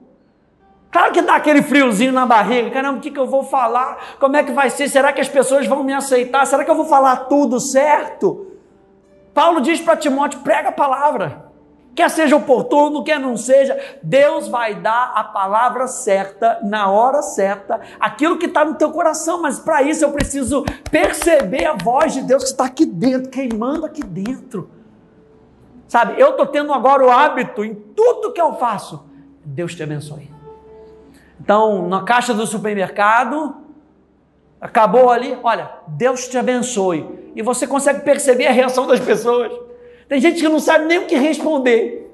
Claro 0.92 1.12
que 1.12 1.24
dá 1.24 1.34
aquele 1.34 1.64
friozinho 1.64 2.12
na 2.12 2.28
barriga. 2.28 2.70
Caramba, 2.70 3.00
o 3.00 3.02
que, 3.02 3.10
que 3.10 3.20
eu 3.20 3.26
vou 3.26 3.42
falar? 3.42 3.98
Como 4.20 4.38
é 4.38 4.44
que 4.44 4.52
vai 4.52 4.70
ser? 4.70 4.90
Será 4.90 5.12
que 5.12 5.22
as 5.22 5.28
pessoas 5.28 5.66
vão 5.66 5.84
me 5.84 5.92
aceitar? 5.92 6.46
Será 6.46 6.64
que 6.64 6.70
eu 6.70 6.76
vou 6.76 6.86
falar 6.86 7.16
tudo 7.26 7.60
certo? 7.60 8.46
Paulo 9.34 9.60
diz 9.60 9.82
para 9.82 9.98
Timóteo: 9.98 10.42
prega 10.42 10.70
a 10.70 10.72
palavra. 10.72 11.49
Quer 11.96 12.10
seja 12.10 12.36
oportuno, 12.36 13.04
quer 13.04 13.20
não 13.20 13.36
seja, 13.36 13.78
Deus 14.02 14.48
vai 14.48 14.76
dar 14.76 15.12
a 15.16 15.24
palavra 15.24 15.88
certa, 15.88 16.60
na 16.64 16.90
hora 16.90 17.22
certa, 17.22 17.82
aquilo 18.00 18.38
que 18.38 18.46
está 18.46 18.64
no 18.64 18.76
teu 18.76 18.92
coração, 18.92 19.42
mas 19.42 19.60
para 19.60 19.82
isso 19.84 20.06
eu 20.06 20.12
preciso 20.12 20.64
perceber 20.90 21.66
a 21.66 21.74
voz 21.74 22.14
de 22.14 22.22
Deus 22.22 22.44
que 22.44 22.50
está 22.52 22.66
aqui 22.66 22.86
dentro, 22.86 23.30
queimando 23.30 23.86
aqui 23.86 24.04
dentro. 24.04 24.70
Sabe, 25.88 26.22
eu 26.22 26.30
estou 26.30 26.46
tendo 26.46 26.72
agora 26.72 27.04
o 27.04 27.10
hábito 27.10 27.66
em 27.66 27.74
tudo 27.74 28.32
que 28.32 28.40
eu 28.40 28.54
faço. 28.54 29.04
Deus 29.44 29.74
te 29.74 29.82
abençoe. 29.82 30.30
Então, 31.42 31.88
na 31.88 32.04
caixa 32.04 32.34
do 32.34 32.46
supermercado, 32.46 33.56
acabou 34.62 35.10
ali, 35.10 35.38
olha, 35.42 35.72
Deus 35.88 36.28
te 36.28 36.38
abençoe. 36.38 37.32
E 37.36 37.42
você 37.42 37.66
consegue 37.66 38.02
perceber 38.02 38.48
a 38.48 38.52
reação 38.52 38.86
das 38.86 39.00
pessoas. 39.00 39.52
Tem 40.10 40.20
gente 40.20 40.42
que 40.42 40.50
não 40.50 40.60
sabe 40.60 40.86
nem 40.86 40.98
o 40.98 41.06
que 41.06 41.16
responder. 41.16 42.12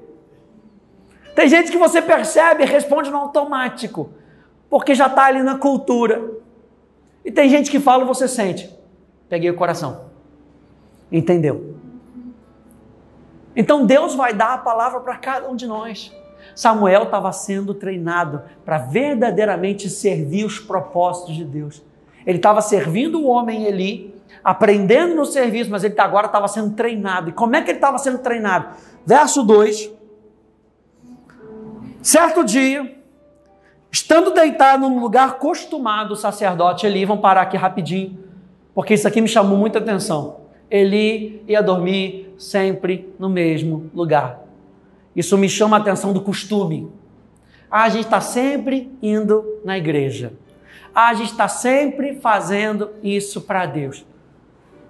Tem 1.34 1.48
gente 1.48 1.72
que 1.72 1.78
você 1.78 2.00
percebe 2.00 2.62
e 2.62 2.66
responde 2.66 3.10
no 3.10 3.16
automático, 3.16 4.10
porque 4.68 4.94
já 4.94 5.06
está 5.06 5.24
ali 5.24 5.42
na 5.42 5.56
cultura. 5.58 6.30
E 7.24 7.32
tem 7.32 7.48
gente 7.48 7.70
que 7.70 7.80
fala 7.80 8.04
você 8.04 8.28
sente. 8.28 8.70
Peguei 9.28 9.50
o 9.50 9.56
coração. 9.56 10.06
Entendeu? 11.10 11.74
Então 13.56 13.86
Deus 13.86 14.14
vai 14.14 14.34
dar 14.34 14.52
a 14.52 14.58
palavra 14.58 15.00
para 15.00 15.16
cada 15.16 15.48
um 15.48 15.56
de 15.56 15.66
nós. 15.66 16.14
Samuel 16.54 17.04
estava 17.04 17.32
sendo 17.32 17.72
treinado 17.72 18.42
para 18.64 18.78
verdadeiramente 18.78 19.88
servir 19.88 20.44
os 20.44 20.58
propósitos 20.58 21.34
de 21.34 21.44
Deus. 21.44 21.82
Ele 22.26 22.38
estava 22.38 22.60
servindo 22.60 23.20
o 23.20 23.26
homem 23.26 23.64
Eli, 23.64 24.14
aprendendo 24.46 25.16
no 25.16 25.26
serviço, 25.26 25.72
mas 25.72 25.82
ele 25.82 25.94
tá, 25.94 26.04
agora 26.04 26.26
estava 26.26 26.46
sendo 26.46 26.72
treinado. 26.76 27.30
E 27.30 27.32
como 27.32 27.56
é 27.56 27.62
que 27.62 27.68
ele 27.68 27.78
estava 27.78 27.98
sendo 27.98 28.18
treinado? 28.18 28.76
Verso 29.04 29.42
2. 29.42 29.90
Certo 32.00 32.44
dia, 32.44 32.96
estando 33.90 34.30
deitado 34.30 34.88
no 34.88 35.00
lugar 35.00 35.38
costumado, 35.38 36.12
o 36.12 36.16
sacerdote 36.16 36.86
Eli, 36.86 37.04
vamos 37.04 37.22
parar 37.22 37.40
aqui 37.40 37.56
rapidinho, 37.56 38.20
porque 38.72 38.94
isso 38.94 39.08
aqui 39.08 39.20
me 39.20 39.26
chamou 39.26 39.58
muita 39.58 39.80
atenção. 39.80 40.36
Eli 40.70 41.42
ia 41.48 41.60
dormir 41.60 42.32
sempre 42.38 43.12
no 43.18 43.28
mesmo 43.28 43.90
lugar. 43.92 44.44
Isso 45.16 45.36
me 45.36 45.48
chama 45.48 45.76
a 45.76 45.80
atenção 45.80 46.12
do 46.12 46.20
costume. 46.20 46.88
Ah, 47.68 47.82
a 47.82 47.88
gente 47.88 48.04
está 48.04 48.20
sempre 48.20 48.96
indo 49.02 49.58
na 49.64 49.76
igreja. 49.76 50.34
Ah, 50.94 51.08
a 51.08 51.14
gente 51.14 51.32
está 51.32 51.48
sempre 51.48 52.14
fazendo 52.20 52.90
isso 53.02 53.40
para 53.40 53.66
Deus. 53.66 54.06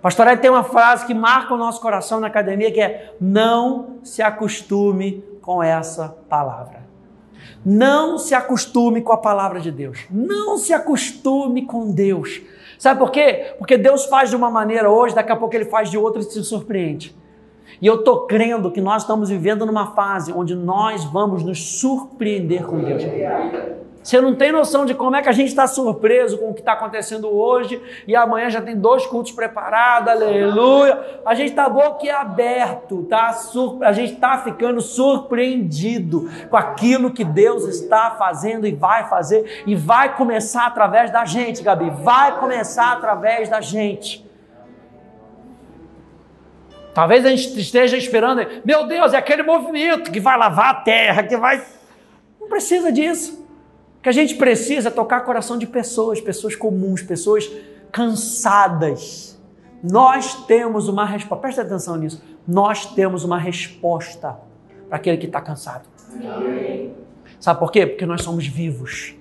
Pastor 0.06 0.28
Ed 0.28 0.40
tem 0.40 0.48
uma 0.48 0.62
frase 0.62 1.04
que 1.04 1.12
marca 1.12 1.52
o 1.52 1.56
nosso 1.56 1.80
coração 1.80 2.20
na 2.20 2.28
academia 2.28 2.70
que 2.70 2.80
é: 2.80 3.16
não 3.20 3.96
se 4.04 4.22
acostume 4.22 5.24
com 5.42 5.60
essa 5.60 6.16
palavra. 6.28 6.86
Não 7.64 8.16
se 8.16 8.32
acostume 8.32 9.02
com 9.02 9.10
a 9.10 9.16
palavra 9.16 9.58
de 9.58 9.72
Deus. 9.72 10.06
Não 10.08 10.58
se 10.58 10.72
acostume 10.72 11.66
com 11.66 11.90
Deus. 11.90 12.40
Sabe 12.78 13.00
por 13.00 13.10
quê? 13.10 13.56
Porque 13.58 13.76
Deus 13.76 14.04
faz 14.04 14.30
de 14.30 14.36
uma 14.36 14.48
maneira 14.48 14.88
hoje, 14.88 15.12
daqui 15.12 15.32
a 15.32 15.36
pouco 15.36 15.56
ele 15.56 15.64
faz 15.64 15.90
de 15.90 15.98
outra 15.98 16.22
e 16.22 16.24
se 16.24 16.44
surpreende. 16.44 17.12
E 17.82 17.86
eu 17.88 17.96
estou 17.96 18.28
crendo 18.28 18.70
que 18.70 18.80
nós 18.80 19.02
estamos 19.02 19.28
vivendo 19.28 19.66
numa 19.66 19.88
fase 19.88 20.32
onde 20.32 20.54
nós 20.54 21.02
vamos 21.02 21.42
nos 21.42 21.80
surpreender 21.80 22.64
com 22.64 22.78
Deus. 22.78 23.02
Você 24.06 24.20
não 24.20 24.36
tem 24.36 24.52
noção 24.52 24.86
de 24.86 24.94
como 24.94 25.16
é 25.16 25.22
que 25.22 25.28
a 25.28 25.32
gente 25.32 25.48
está 25.48 25.66
surpreso 25.66 26.38
com 26.38 26.50
o 26.50 26.54
que 26.54 26.60
está 26.60 26.74
acontecendo 26.74 27.28
hoje 27.28 27.82
e 28.06 28.14
amanhã 28.14 28.48
já 28.48 28.62
tem 28.62 28.76
dois 28.76 29.04
cultos 29.04 29.32
preparados, 29.32 30.08
aleluia. 30.08 31.20
A 31.26 31.34
gente 31.34 31.48
está 31.48 31.68
boquiaberto, 31.68 33.02
tá? 33.10 33.36
a 33.80 33.92
gente 33.92 34.12
está 34.12 34.38
ficando 34.38 34.80
surpreendido 34.80 36.30
com 36.48 36.56
aquilo 36.56 37.10
que 37.10 37.24
Deus 37.24 37.64
está 37.64 38.12
fazendo 38.12 38.64
e 38.64 38.72
vai 38.72 39.08
fazer 39.08 39.64
e 39.66 39.74
vai 39.74 40.14
começar 40.14 40.66
através 40.66 41.10
da 41.10 41.24
gente, 41.24 41.60
Gabi. 41.60 41.90
Vai 41.90 42.38
começar 42.38 42.92
através 42.92 43.48
da 43.48 43.60
gente. 43.60 44.24
Talvez 46.94 47.26
a 47.26 47.30
gente 47.30 47.58
esteja 47.58 47.96
esperando, 47.96 48.46
meu 48.64 48.86
Deus, 48.86 49.12
é 49.12 49.16
aquele 49.16 49.42
movimento 49.42 50.12
que 50.12 50.20
vai 50.20 50.38
lavar 50.38 50.70
a 50.70 50.74
terra, 50.74 51.24
que 51.24 51.36
vai. 51.36 51.60
Não 52.40 52.48
precisa 52.48 52.92
disso. 52.92 53.45
O 54.06 54.08
que 54.08 54.10
a 54.10 54.22
gente 54.22 54.36
precisa 54.36 54.86
é 54.86 54.92
tocar 54.92 55.22
coração 55.22 55.58
de 55.58 55.66
pessoas, 55.66 56.20
pessoas 56.20 56.54
comuns, 56.54 57.02
pessoas 57.02 57.50
cansadas. 57.90 59.36
Nós 59.82 60.46
temos 60.46 60.86
uma 60.86 61.04
resposta, 61.04 61.42
presta 61.42 61.62
atenção 61.62 61.96
nisso. 61.96 62.22
Nós 62.46 62.86
temos 62.94 63.24
uma 63.24 63.36
resposta 63.36 64.38
para 64.88 64.96
aquele 64.96 65.16
que 65.16 65.26
está 65.26 65.40
cansado. 65.40 65.88
Amém. 66.24 66.94
Sabe 67.40 67.58
por 67.58 67.72
quê? 67.72 67.84
Porque 67.84 68.06
nós 68.06 68.22
somos 68.22 68.46
vivos. 68.46 69.16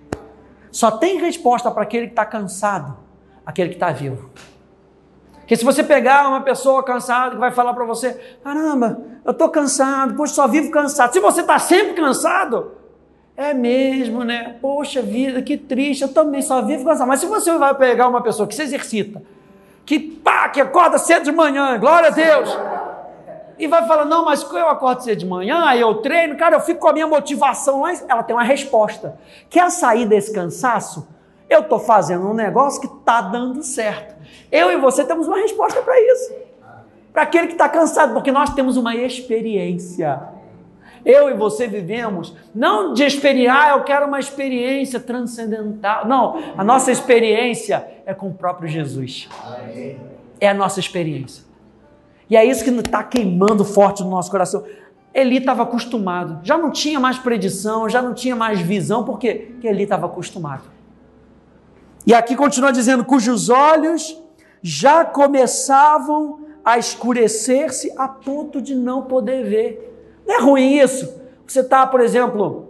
Só 0.71 0.91
tem 0.91 1.19
resposta 1.19 1.71
para 1.71 1.81
aquele 1.81 2.05
que 2.05 2.11
está 2.11 2.23
cansado, 2.23 2.95
aquele 3.43 3.69
que 3.69 3.77
está 3.77 3.91
vivo. 3.91 4.29
Que 5.47 5.55
se 5.55 5.65
você 5.65 5.83
pegar 5.83 6.29
uma 6.29 6.41
pessoa 6.41 6.83
cansada 6.83 7.31
que 7.31 7.37
vai 7.37 7.49
falar 7.49 7.73
para 7.73 7.85
você, 7.85 8.37
caramba, 8.43 9.01
eu 9.25 9.31
estou 9.31 9.49
cansado, 9.49 10.13
poxa, 10.13 10.35
só 10.35 10.47
vivo 10.47 10.69
cansado. 10.69 11.11
Se 11.11 11.19
você 11.19 11.41
está 11.41 11.57
sempre 11.57 11.95
cansado, 11.95 12.84
é 13.37 13.53
mesmo, 13.53 14.23
né? 14.23 14.55
Poxa 14.61 15.01
vida, 15.01 15.41
que 15.41 15.57
triste, 15.57 16.03
eu 16.03 16.13
também 16.13 16.41
só 16.41 16.61
vivo 16.61 16.85
cansado. 16.85 17.07
Mas 17.07 17.19
se 17.19 17.25
você 17.25 17.57
vai 17.57 17.75
pegar 17.75 18.07
uma 18.07 18.21
pessoa 18.21 18.47
que 18.47 18.55
se 18.55 18.61
exercita, 18.61 19.21
que 19.85 19.99
pá, 19.99 20.49
que 20.49 20.61
acorda 20.61 20.97
cedo 20.97 21.23
de 21.23 21.31
manhã, 21.31 21.77
glória 21.77 22.09
a 22.09 22.11
Deus, 22.11 22.57
e 23.57 23.67
vai 23.67 23.85
falar, 23.87 24.05
não, 24.05 24.25
mas 24.25 24.41
eu 24.43 24.69
acordo 24.69 25.03
cedo 25.03 25.19
de 25.19 25.25
manhã, 25.25 25.73
eu 25.75 25.95
treino, 25.95 26.35
cara, 26.37 26.55
eu 26.55 26.61
fico 26.61 26.79
com 26.79 26.87
a 26.87 26.93
minha 26.93 27.07
motivação 27.07 27.81
lá, 27.81 27.93
ela 28.07 28.23
tem 28.23 28.35
uma 28.35 28.43
resposta. 28.43 29.17
Quer 29.49 29.69
sair 29.69 30.05
desse 30.05 30.33
cansaço? 30.33 31.07
Eu 31.49 31.59
estou 31.59 31.79
fazendo 31.79 32.27
um 32.27 32.33
negócio 32.33 32.81
que 32.81 32.87
está 32.87 33.21
dando 33.21 33.61
certo. 33.63 34.15
Eu 34.51 34.71
e 34.71 34.77
você 34.77 35.03
temos 35.03 35.27
uma 35.27 35.37
resposta 35.37 35.81
para 35.81 35.99
isso. 35.99 36.33
Para 37.13 37.21
aquele 37.23 37.47
que 37.47 37.53
está 37.53 37.69
cansado, 37.69 38.13
porque 38.13 38.31
nós 38.31 38.53
temos 38.53 38.77
uma 38.77 38.95
experiência. 38.95 40.34
Eu 41.05 41.29
e 41.29 41.35
você 41.35 41.67
vivemos, 41.67 42.35
não 42.53 42.91
de 42.91 43.03
experiência, 43.03 43.69
eu 43.69 43.83
quero 43.83 44.07
uma 44.07 44.19
experiência 44.19 44.99
transcendental. 44.99 46.07
Não, 46.07 46.41
a 46.57 46.63
nossa 46.63 46.91
experiência 46.91 47.87
é 48.07 48.13
com 48.13 48.29
o 48.29 48.33
próprio 48.33 48.67
Jesus. 48.67 49.29
É 50.39 50.49
a 50.49 50.53
nossa 50.53 50.79
experiência. 50.79 51.45
E 52.27 52.35
é 52.35 52.43
isso 52.43 52.63
que 52.63 52.71
está 52.71 53.03
queimando 53.03 53.63
forte 53.63 54.03
no 54.03 54.09
nosso 54.09 54.31
coração. 54.31 54.63
Eli 55.13 55.37
estava 55.37 55.63
acostumado, 55.63 56.39
já 56.43 56.57
não 56.57 56.71
tinha 56.71 56.99
mais 56.99 57.19
predição, 57.19 57.87
já 57.87 58.01
não 58.01 58.13
tinha 58.13 58.35
mais 58.35 58.59
visão, 58.59 59.03
por 59.03 59.19
quê? 59.19 59.49
Porque 59.51 59.67
Eli 59.67 59.83
estava 59.83 60.07
acostumado. 60.07 60.63
E 62.05 62.13
aqui 62.13 62.35
continua 62.35 62.71
dizendo: 62.71 63.05
cujos 63.05 63.49
olhos 63.49 64.21
já 64.61 65.05
começavam 65.05 66.41
a 66.65 66.79
escurecer-se 66.79 67.93
a 67.95 68.07
ponto 68.07 68.59
de 68.59 68.73
não 68.73 69.03
poder 69.03 69.45
ver. 69.45 69.94
Não 70.25 70.35
é 70.35 70.41
ruim 70.41 70.77
isso? 70.77 71.21
Você 71.45 71.59
está, 71.59 71.85
por 71.85 72.01
exemplo, 72.01 72.69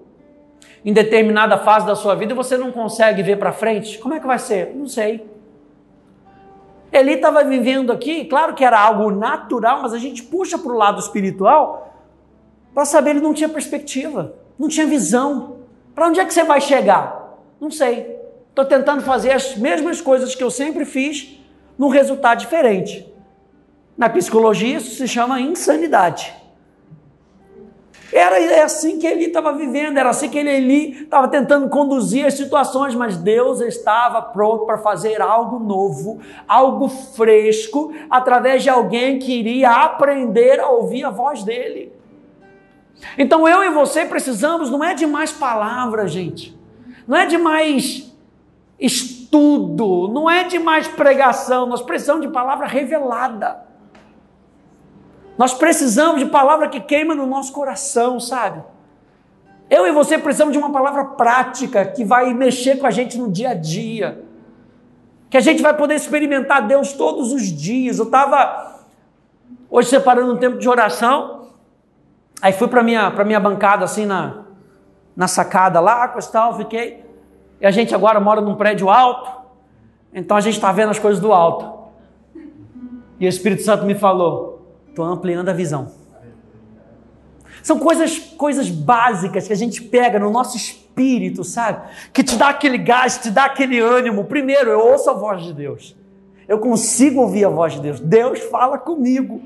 em 0.84 0.94
determinada 0.94 1.58
fase 1.58 1.86
da 1.86 1.96
sua 1.96 2.16
vida 2.16 2.34
e 2.34 2.36
você 2.36 2.58
não 2.58 2.72
consegue 2.72 3.24
ver 3.24 3.38
para 3.38 3.52
frente? 3.52 3.98
Como 3.98 4.14
é 4.14 4.20
que 4.20 4.28
vai 4.28 4.38
ser? 4.38 4.76
Não 4.76 4.88
sei. 4.88 5.26
Ele 6.92 7.14
estava 7.14 7.44
vivendo 7.44 7.92
aqui, 7.92 8.26
claro 8.26 8.54
que 8.54 8.64
era 8.64 8.80
algo 8.80 9.12
natural, 9.12 9.82
mas 9.82 9.94
a 9.94 9.98
gente 9.98 10.24
puxa 10.24 10.58
para 10.58 10.72
o 10.72 10.78
lado 10.78 11.00
espiritual 11.00 11.94
para 12.74 12.86
saber 12.86 13.12
ele 13.12 13.22
não 13.22 13.34
tinha 13.34 13.48
perspectiva, 13.48 14.36
não 14.60 14.68
tinha 14.68 14.86
visão. 14.86 15.60
Para 15.96 16.08
onde 16.08 16.20
é 16.20 16.26
que 16.26 16.34
você 16.34 16.44
vai 16.44 16.60
chegar? 16.60 17.40
Não 17.60 17.72
sei. 17.72 18.20
Estou 18.50 18.66
tentando 18.66 19.02
fazer 19.02 19.32
as 19.32 19.56
mesmas 19.56 20.02
coisas 20.02 20.36
que 20.36 20.44
eu 20.44 20.52
sempre 20.52 20.84
fiz, 20.84 21.40
num 21.78 21.88
resultado 21.88 22.40
diferente. 22.40 23.10
Na 23.98 24.10
psicologia, 24.10 24.78
isso 24.78 24.96
se 24.96 25.08
chama 25.08 25.40
insanidade. 25.40 26.34
Era 28.14 28.40
é 28.40 28.62
assim 28.62 29.00
que 29.00 29.08
ele 29.08 29.26
estava 29.26 29.52
vivendo, 29.54 29.98
era 29.98 30.10
assim 30.10 30.30
que 30.30 30.38
ele 30.38 31.02
estava 31.02 31.28
tentando 31.28 31.70
conduzir 31.70 32.26
as 32.26 32.36
situações, 32.36 32.94
mas 32.94 33.18
Deus 33.18 33.62
estava 33.62 34.22
pronto 34.22 34.66
para 34.66 34.78
fazer 34.78 35.22
algo 35.22 35.60
novo, 35.60 36.20
algo 36.48 36.88
fresco, 36.88 37.94
através 38.10 38.64
de 38.64 38.70
alguém 38.70 39.18
que 39.18 39.34
iria 39.34 39.72
aprender 39.72 40.60
a 40.60 40.70
ouvir 40.70 41.04
a 41.04 41.10
voz 41.10 41.44
dele. 41.44 41.92
Então 43.18 43.48
eu 43.48 43.64
e 43.64 43.70
você 43.70 44.06
precisamos, 44.06 44.70
não 44.70 44.84
é 44.84 44.94
de 44.94 45.06
mais 45.06 45.32
palavras, 45.32 46.12
gente, 46.12 46.58
não 47.08 47.18
é 47.18 47.26
de 47.26 47.38
mais 47.38 48.16
estudo, 48.80 50.08
não 50.08 50.30
é 50.30 50.44
de 50.44 50.60
mais 50.60 50.88
pregação, 50.88 51.66
nós 51.66 51.82
precisamos 51.82 52.26
de 52.26 52.32
palavra 52.32 52.68
revelada. 52.68 53.65
Nós 55.38 55.54
precisamos 55.54 56.20
de 56.20 56.26
palavra 56.28 56.70
que 56.70 56.80
queima 56.80 57.14
no 57.14 57.26
nosso 57.26 57.52
coração, 57.52 58.20
sabe? 58.20 58.64
Eu 59.70 59.88
e 59.88 59.92
você 59.92 60.18
precisamos 60.18 60.54
de 60.54 60.60
uma 60.60 60.72
palavra 60.72 61.04
prática 61.04 61.86
que 61.86 62.06
vai 62.06 62.34
mexer 62.34 62.78
com 62.78 62.86
a 62.86 62.92
gente 62.92 63.18
no 63.18 63.32
dia 63.32 63.50
a 63.50 63.54
dia. 63.54 64.24
Que 65.30 65.38
a 65.38 65.42
gente 65.42 65.62
vai 65.62 65.74
poder 65.76 65.96
experimentar 65.96 66.66
Deus 66.66 66.94
todos 66.94 67.34
os 67.34 67.44
dias. 67.44 67.98
Eu 68.00 68.06
estava 68.06 68.86
hoje 69.70 69.90
separando 69.90 70.34
um 70.34 70.38
tempo 70.38 70.58
de 70.58 70.70
oração, 70.70 71.50
aí 72.42 72.54
fui 72.54 72.68
para 72.68 72.84
minha 72.84 73.12
para 73.12 73.26
minha 73.26 73.40
bancada 73.40 73.84
assim 73.84 74.06
na 74.06 74.46
na 75.16 75.28
sacada 75.28 75.80
lá, 75.80 76.08
com 76.10 76.20
tal, 76.20 76.58
fiquei. 76.58 77.04
E 77.60 77.66
a 77.66 77.72
gente 77.72 77.96
agora 77.96 78.20
mora 78.20 78.42
num 78.42 78.56
prédio 78.56 78.90
alto, 78.90 79.32
então 80.14 80.36
a 80.36 80.42
gente 80.42 80.56
está 80.56 80.72
vendo 80.72 80.90
as 80.90 81.00
coisas 81.00 81.22
do 81.22 81.32
alto. 81.34 81.74
E 83.20 83.26
o 83.26 83.30
Espírito 83.30 83.64
Santo 83.64 83.86
me 83.86 83.96
falou: 83.96 84.55
Estou 84.96 85.04
ampliando 85.04 85.50
a 85.50 85.54
visão. 85.54 85.92
São 87.62 87.78
coisas, 87.78 88.18
coisas 88.18 88.70
básicas 88.70 89.46
que 89.46 89.52
a 89.52 89.56
gente 89.56 89.82
pega 89.82 90.18
no 90.18 90.32
nosso 90.32 90.56
espírito, 90.56 91.44
sabe? 91.44 91.82
Que 92.14 92.24
te 92.24 92.38
dá 92.38 92.48
aquele 92.48 92.78
gás, 92.78 93.18
te 93.18 93.30
dá 93.30 93.44
aquele 93.44 93.78
ânimo. 93.78 94.24
Primeiro, 94.24 94.70
eu 94.70 94.80
ouço 94.80 95.10
a 95.10 95.14
voz 95.14 95.44
de 95.44 95.52
Deus. 95.52 95.98
Eu 96.48 96.60
consigo 96.60 97.20
ouvir 97.20 97.44
a 97.44 97.50
voz 97.50 97.74
de 97.74 97.82
Deus. 97.82 98.00
Deus 98.00 98.40
fala 98.40 98.78
comigo. 98.78 99.42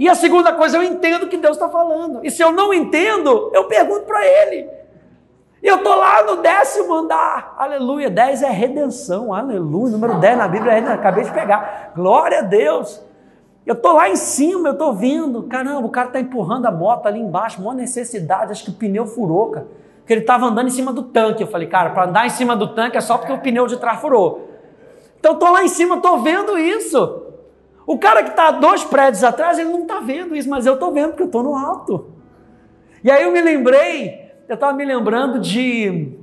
E 0.00 0.08
a 0.08 0.16
segunda 0.16 0.52
coisa, 0.52 0.78
eu 0.78 0.82
entendo 0.82 1.28
que 1.28 1.36
Deus 1.36 1.56
está 1.56 1.68
falando. 1.68 2.18
E 2.24 2.30
se 2.32 2.42
eu 2.42 2.50
não 2.50 2.74
entendo, 2.74 3.52
eu 3.54 3.68
pergunto 3.68 4.04
para 4.04 4.26
Ele. 4.26 4.68
E 5.62 5.68
eu 5.68 5.76
estou 5.76 5.94
lá 5.94 6.24
no 6.24 6.38
décimo 6.38 6.92
andar. 6.92 7.54
Aleluia. 7.56 8.10
Dez 8.10 8.42
é 8.42 8.50
redenção. 8.50 9.32
Aleluia. 9.32 9.92
Número 9.92 10.18
dez 10.18 10.36
na 10.36 10.48
Bíblia, 10.48 10.76
acabei 10.92 11.22
de 11.22 11.30
pegar. 11.30 11.92
Glória 11.94 12.40
a 12.40 12.42
Deus. 12.42 13.06
Eu 13.68 13.74
estou 13.74 13.92
lá 13.92 14.08
em 14.08 14.16
cima, 14.16 14.70
eu 14.70 14.72
estou 14.72 14.94
vindo. 14.94 15.42
Caramba, 15.42 15.86
o 15.86 15.90
cara 15.90 16.06
está 16.06 16.18
empurrando 16.18 16.64
a 16.64 16.70
moto 16.70 17.04
ali 17.04 17.20
embaixo, 17.20 17.60
uma 17.60 17.74
necessidade, 17.74 18.50
acho 18.50 18.64
que 18.64 18.70
o 18.70 18.72
pneu 18.72 19.06
furou, 19.06 19.50
cara. 19.50 19.68
Porque 19.98 20.14
ele 20.14 20.22
estava 20.22 20.46
andando 20.46 20.68
em 20.68 20.70
cima 20.70 20.90
do 20.90 21.02
tanque. 21.02 21.42
Eu 21.42 21.48
falei, 21.48 21.68
cara, 21.68 21.90
para 21.90 22.08
andar 22.08 22.26
em 22.26 22.30
cima 22.30 22.56
do 22.56 22.68
tanque 22.68 22.96
é 22.96 23.00
só 23.02 23.18
porque 23.18 23.30
o 23.30 23.38
pneu 23.38 23.66
de 23.66 23.76
trás 23.76 24.00
furou. 24.00 24.48
Então 25.20 25.34
estou 25.34 25.52
lá 25.52 25.62
em 25.62 25.68
cima, 25.68 25.96
estou 25.96 26.18
vendo 26.22 26.56
isso. 26.56 27.24
O 27.86 27.98
cara 27.98 28.22
que 28.22 28.30
está 28.30 28.50
dois 28.52 28.84
prédios 28.84 29.22
atrás, 29.22 29.58
ele 29.58 29.68
não 29.68 29.82
está 29.82 30.00
vendo 30.00 30.34
isso, 30.34 30.48
mas 30.48 30.64
eu 30.64 30.72
estou 30.72 30.90
vendo 30.90 31.08
porque 31.08 31.24
eu 31.24 31.26
estou 31.26 31.42
no 31.42 31.54
alto. 31.54 32.06
E 33.04 33.10
aí 33.10 33.22
eu 33.22 33.30
me 33.32 33.42
lembrei, 33.42 34.32
eu 34.48 34.54
estava 34.54 34.72
me 34.72 34.84
lembrando 34.86 35.38
de, 35.38 36.18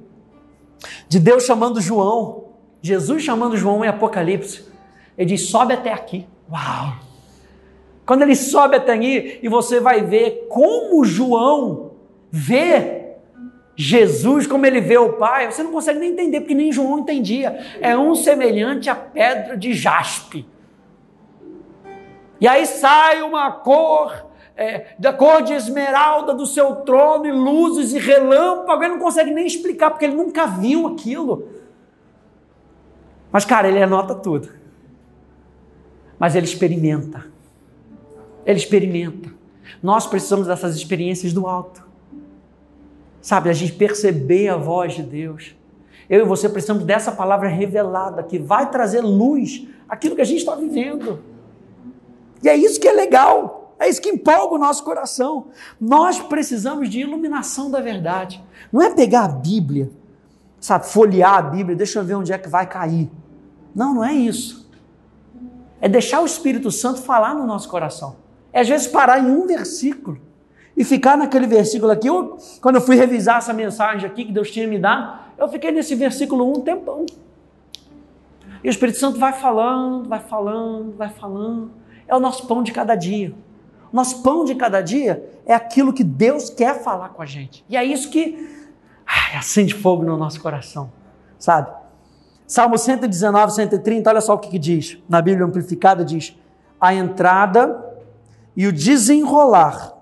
de 1.08 1.20
Deus 1.20 1.44
chamando 1.44 1.80
João, 1.80 2.46
Jesus 2.82 3.22
chamando 3.22 3.56
João 3.56 3.86
em 3.86 3.88
Apocalipse. 3.88 4.66
Ele 5.16 5.28
diz: 5.28 5.48
sobe 5.48 5.76
até 5.76 5.94
aqui. 5.94 6.28
Uau! 6.52 7.05
Quando 8.06 8.22
ele 8.22 8.36
sobe 8.36 8.76
até 8.76 8.94
aí, 8.94 9.40
e 9.42 9.50
você 9.50 9.80
vai 9.80 10.02
ver 10.02 10.48
como 10.50 11.04
João 11.04 11.92
vê 12.30 13.06
Jesus, 13.76 14.48
como 14.48 14.66
ele 14.66 14.80
vê 14.80 14.98
o 14.98 15.14
Pai, 15.14 15.52
você 15.52 15.64
não 15.64 15.72
consegue 15.72 16.00
nem 16.00 16.12
entender, 16.12 16.42
porque 16.42 16.56
nem 16.56 16.72
João 16.72 17.00
entendia. 17.00 17.60
É 17.82 17.98
um 17.98 18.16
semelhante 18.16 18.90
à 18.90 18.96
pedra 18.96 19.58
de 19.58 19.74
jaspe. 19.74 20.48
E 22.40 22.48
aí 22.48 22.66
sai 22.66 23.22
uma 23.22 23.52
cor, 23.52 24.28
é, 24.56 24.96
da 25.00 25.12
cor 25.12 25.42
de 25.42 25.54
esmeralda 25.54 26.34
do 26.34 26.46
seu 26.46 26.78
trono, 26.78 27.26
e 27.26 27.32
luzes 27.32 27.92
e 27.94 28.00
relâmpago, 28.00 28.84
ele 28.84 28.94
não 28.94 29.00
consegue 29.00 29.32
nem 29.32 29.48
explicar, 29.48 29.90
porque 29.90 30.06
ele 30.06 30.16
nunca 30.16 30.46
viu 30.46 30.88
aquilo. 30.88 31.50
Mas, 33.32 33.44
cara, 33.44 33.68
ele 33.68 33.82
anota 33.82 34.16
tudo. 34.16 34.50
Mas 36.18 36.36
ele 36.36 36.46
experimenta. 36.46 37.35
Ele 38.46 38.60
experimenta. 38.60 39.34
Nós 39.82 40.06
precisamos 40.06 40.48
dessas 40.48 40.76
experiências 40.76 41.34
do 41.34 41.48
alto. 41.48 41.84
Sabe, 43.22 43.50
a 43.50 43.54
gente 43.54 43.74
perceber 43.74 44.50
a 44.50 44.58
voz 44.58 44.94
de 44.94 45.02
Deus. 45.02 45.56
Eu 46.08 46.22
e 46.22 46.28
você 46.28 46.48
precisamos 46.48 46.84
dessa 46.84 47.12
palavra 47.12 47.50
revelada 47.50 48.22
que 48.22 48.38
vai 48.38 48.70
trazer 48.70 49.02
luz 49.02 49.68
àquilo 49.90 50.16
que 50.16 50.22
a 50.22 50.26
gente 50.26 50.40
está 50.40 50.54
vivendo. 50.54 51.20
E 52.44 52.50
é 52.50 52.56
isso 52.56 52.80
que 52.80 52.88
é 52.88 52.94
legal. 52.94 53.76
É 53.80 53.90
isso 53.90 54.00
que 54.02 54.10
empolga 54.10 54.56
o 54.56 54.60
nosso 54.60 54.84
coração. 54.84 55.48
Nós 55.82 56.20
precisamos 56.20 56.90
de 56.90 57.00
iluminação 57.00 57.72
da 57.72 57.82
verdade. 57.82 58.44
Não 58.72 58.82
é 58.82 58.94
pegar 58.94 59.26
a 59.26 59.28
Bíblia, 59.28 59.90
sabe, 60.60 60.88
folhear 60.88 61.34
a 61.34 61.42
Bíblia, 61.42 61.76
deixa 61.76 62.00
eu 62.00 62.06
ver 62.06 62.14
onde 62.14 62.32
é 62.32 62.38
que 62.38 62.48
vai 62.48 62.68
cair. 62.68 63.10
Não, 63.74 63.96
não 63.96 64.06
é 64.06 64.14
isso. 64.14 64.70
É 65.82 65.90
deixar 65.90 66.22
o 66.22 66.26
Espírito 66.26 66.70
Santo 66.70 67.02
falar 67.02 67.34
no 67.34 67.46
nosso 67.46 67.68
coração 67.68 68.25
é 68.56 68.62
às 68.62 68.70
vezes 68.70 68.88
parar 68.88 69.20
em 69.20 69.30
um 69.30 69.46
versículo 69.46 70.18
e 70.78 70.86
ficar 70.86 71.18
naquele 71.18 71.46
versículo 71.46 71.92
aqui. 71.92 72.08
Eu, 72.08 72.38
quando 72.62 72.76
eu 72.76 72.82
fui 72.82 72.96
revisar 72.96 73.40
essa 73.40 73.52
mensagem 73.52 74.08
aqui 74.08 74.24
que 74.24 74.32
Deus 74.32 74.50
tinha 74.50 74.66
me 74.66 74.80
dado, 74.80 75.20
eu 75.38 75.50
fiquei 75.50 75.74
nesse 75.74 75.94
versículo 75.94 76.50
um 76.50 76.62
tempão. 76.62 77.06
E 78.64 78.70
o 78.70 78.72
Espírito 78.72 78.98
Santo 78.98 79.20
vai 79.20 79.34
falando, 79.34 80.08
vai 80.08 80.22
falando, 80.22 80.96
vai 80.96 81.10
falando. 81.10 81.70
É 82.08 82.16
o 82.16 82.20
nosso 82.22 82.48
pão 82.48 82.64
de 82.64 82.72
cada 82.72 82.96
dia. 82.96 83.36
O 83.92 83.96
nosso 83.96 84.24
pão 84.24 84.46
de 84.46 84.56
cada 84.56 84.80
dia 84.80 85.30
é 85.46 85.54
aquilo 85.54 85.92
que 85.92 86.04
Deus 86.04 86.50
quer 86.50 86.82
falar 86.82 87.10
com 87.10 87.22
a 87.22 87.26
gente. 87.26 87.66
E 87.68 87.76
é 87.76 87.84
isso 87.84 88.10
que 88.10 88.38
ai, 89.06 89.38
acende 89.38 89.74
fogo 89.74 90.02
no 90.02 90.16
nosso 90.16 90.42
coração, 90.42 90.90
sabe? 91.38 91.72
Salmo 92.48 92.78
119, 92.78 93.52
130, 93.52 94.10
olha 94.10 94.22
só 94.22 94.34
o 94.34 94.38
que, 94.38 94.50
que 94.50 94.60
diz. 94.60 94.98
Na 95.10 95.22
Bíblia 95.22 95.46
Amplificada 95.46 96.06
diz: 96.06 96.40
A 96.80 96.94
entrada 96.94 97.95
e 98.56 98.68
o 98.68 98.74
desenrolar, 98.74 99.98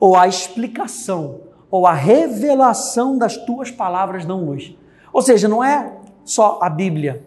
ou 0.00 0.16
a 0.16 0.26
explicação, 0.26 1.40
ou 1.70 1.86
a 1.86 1.92
revelação 1.92 3.18
das 3.18 3.36
tuas 3.36 3.70
palavras 3.70 4.24
dão 4.24 4.44
luz. 4.44 4.74
Ou 5.12 5.20
seja, 5.20 5.48
não 5.48 5.62
é 5.62 5.92
só 6.24 6.58
a 6.62 6.70
Bíblia. 6.70 7.24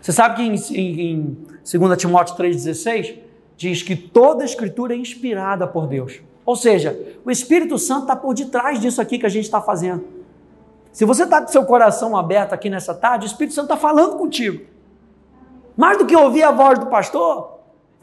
Você 0.00 0.12
sabe 0.12 0.36
que 0.36 0.42
em, 0.42 0.54
em, 0.76 1.12
em 1.12 1.78
2 1.78 1.96
Timóteo 1.98 2.36
3,16 2.36 3.18
diz 3.56 3.82
que 3.82 3.96
toda 3.96 4.42
a 4.42 4.44
escritura 4.44 4.94
é 4.94 4.96
inspirada 4.96 5.66
por 5.66 5.86
Deus. 5.86 6.20
Ou 6.44 6.56
seja, 6.56 7.16
o 7.24 7.30
Espírito 7.30 7.78
Santo 7.78 8.02
está 8.02 8.14
por 8.14 8.34
detrás 8.34 8.78
disso 8.78 9.00
aqui 9.00 9.18
que 9.18 9.24
a 9.24 9.30
gente 9.30 9.44
está 9.44 9.60
fazendo. 9.60 10.04
Se 10.92 11.04
você 11.04 11.24
está 11.24 11.40
com 11.40 11.48
seu 11.48 11.64
coração 11.64 12.16
aberto 12.16 12.52
aqui 12.52 12.68
nessa 12.68 12.94
tarde, 12.94 13.24
o 13.24 13.28
Espírito 13.28 13.54
Santo 13.54 13.64
está 13.64 13.76
falando 13.76 14.16
contigo. 14.16 14.64
Mais 15.76 15.98
do 15.98 16.06
que 16.06 16.14
ouvir 16.14 16.42
a 16.42 16.52
voz 16.52 16.78
do 16.78 16.86
pastor, 16.86 17.53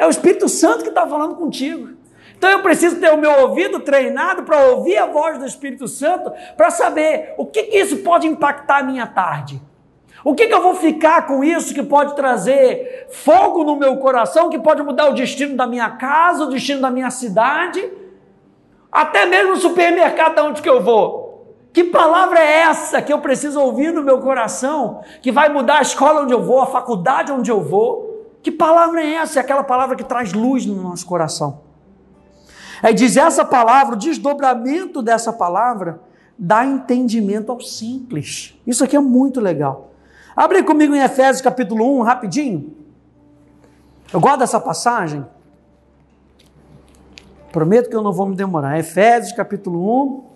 é 0.02 0.08
o 0.08 0.10
Espírito 0.10 0.50
Santo 0.50 0.82
que 0.82 0.90
está 0.90 1.06
falando 1.06 1.36
contigo. 1.36 1.90
Então 2.36 2.50
eu 2.50 2.64
preciso 2.64 3.00
ter 3.00 3.12
o 3.12 3.20
meu 3.20 3.32
ouvido 3.42 3.82
treinado 3.82 4.42
para 4.42 4.66
ouvir 4.66 4.98
a 4.98 5.06
voz 5.06 5.38
do 5.38 5.46
Espírito 5.46 5.88
Santo, 5.88 6.34
para 6.58 6.72
saber 6.72 7.36
o 7.38 7.46
que, 7.46 7.62
que, 7.62 7.78
isso 7.78 7.98
pode 7.98 8.26
impactar 8.26 8.80
a 8.80 8.84
minha 8.84 9.06
tarde. 9.06 9.62
O 10.26 10.34
que, 10.34 10.48
que 10.48 10.54
eu 10.56 10.62
vou 10.64 10.74
ficar 10.74 11.28
com 11.28 11.44
isso 11.44 11.72
que 11.72 11.84
pode 11.84 12.16
trazer 12.16 13.10
fogo 13.12 13.64
no 13.64 13.76
meu 13.76 13.96
coração, 13.98 14.50
que 14.50 14.58
pode 14.58 14.82
mudar 14.82 15.08
o 15.08 15.14
destino 15.14 15.56
da 15.56 15.68
minha 15.68 15.92
casa, 15.92 16.46
o 16.46 16.50
destino 16.50 16.82
da 16.82 16.90
minha 16.90 17.12
cidade, 17.12 17.88
até 18.92 19.28
mesmo 19.28 19.54
o 19.54 19.58
supermercado 19.58 20.40
onde 20.40 20.64
que 20.64 20.70
eu 20.70 20.82
vou. 20.82 21.56
Que 21.72 21.84
palavra 21.84 22.40
é 22.40 22.62
essa 22.62 23.04
que 23.04 23.14
eu 23.14 23.20
preciso 23.20 23.62
ouvir 23.62 23.94
no 23.94 24.02
meu 24.02 24.18
coração, 24.18 25.04
que 25.22 25.32
vai 25.32 25.50
mudar 25.50 25.78
a 25.78 25.84
escola 25.84 26.22
onde 26.22 26.34
eu 26.34 26.42
vou, 26.42 26.60
a 26.60 26.66
faculdade 26.66 27.32
onde 27.32 27.52
eu 27.52 27.62
vou? 27.62 28.11
Que 28.42 28.52
palavra 28.52 29.02
é 29.02 29.14
essa? 29.16 29.40
É 29.40 29.42
aquela 29.42 29.64
palavra 29.64 29.96
que 29.96 30.04
traz 30.04 30.34
luz 30.34 30.66
no 30.66 30.82
nosso 30.82 31.06
coração. 31.06 31.62
Aí 32.82 32.94
diz 32.94 33.16
essa 33.16 33.46
palavra, 33.46 33.96
o 33.96 33.98
desdobramento 33.98 35.02
dessa 35.02 35.32
palavra 35.32 36.02
dá 36.38 36.66
entendimento 36.66 37.52
ao 37.52 37.62
simples. 37.62 38.60
Isso 38.66 38.84
aqui 38.84 38.96
é 38.96 39.00
muito 39.00 39.40
legal. 39.40 39.92
Abre 40.36 40.64
comigo 40.64 40.96
em 40.96 41.02
Efésios 41.02 41.42
capítulo 41.42 42.00
1, 42.00 42.02
rapidinho. 42.02 42.76
Eu 44.12 44.20
gosto 44.20 44.40
dessa 44.40 44.60
passagem. 44.60 45.26
Prometo 47.52 47.90
que 47.90 47.96
eu 47.96 48.02
não 48.02 48.12
vou 48.12 48.26
me 48.26 48.36
demorar. 48.36 48.80
Efésios 48.80 49.34
capítulo 49.34 50.04
1. 50.04 50.31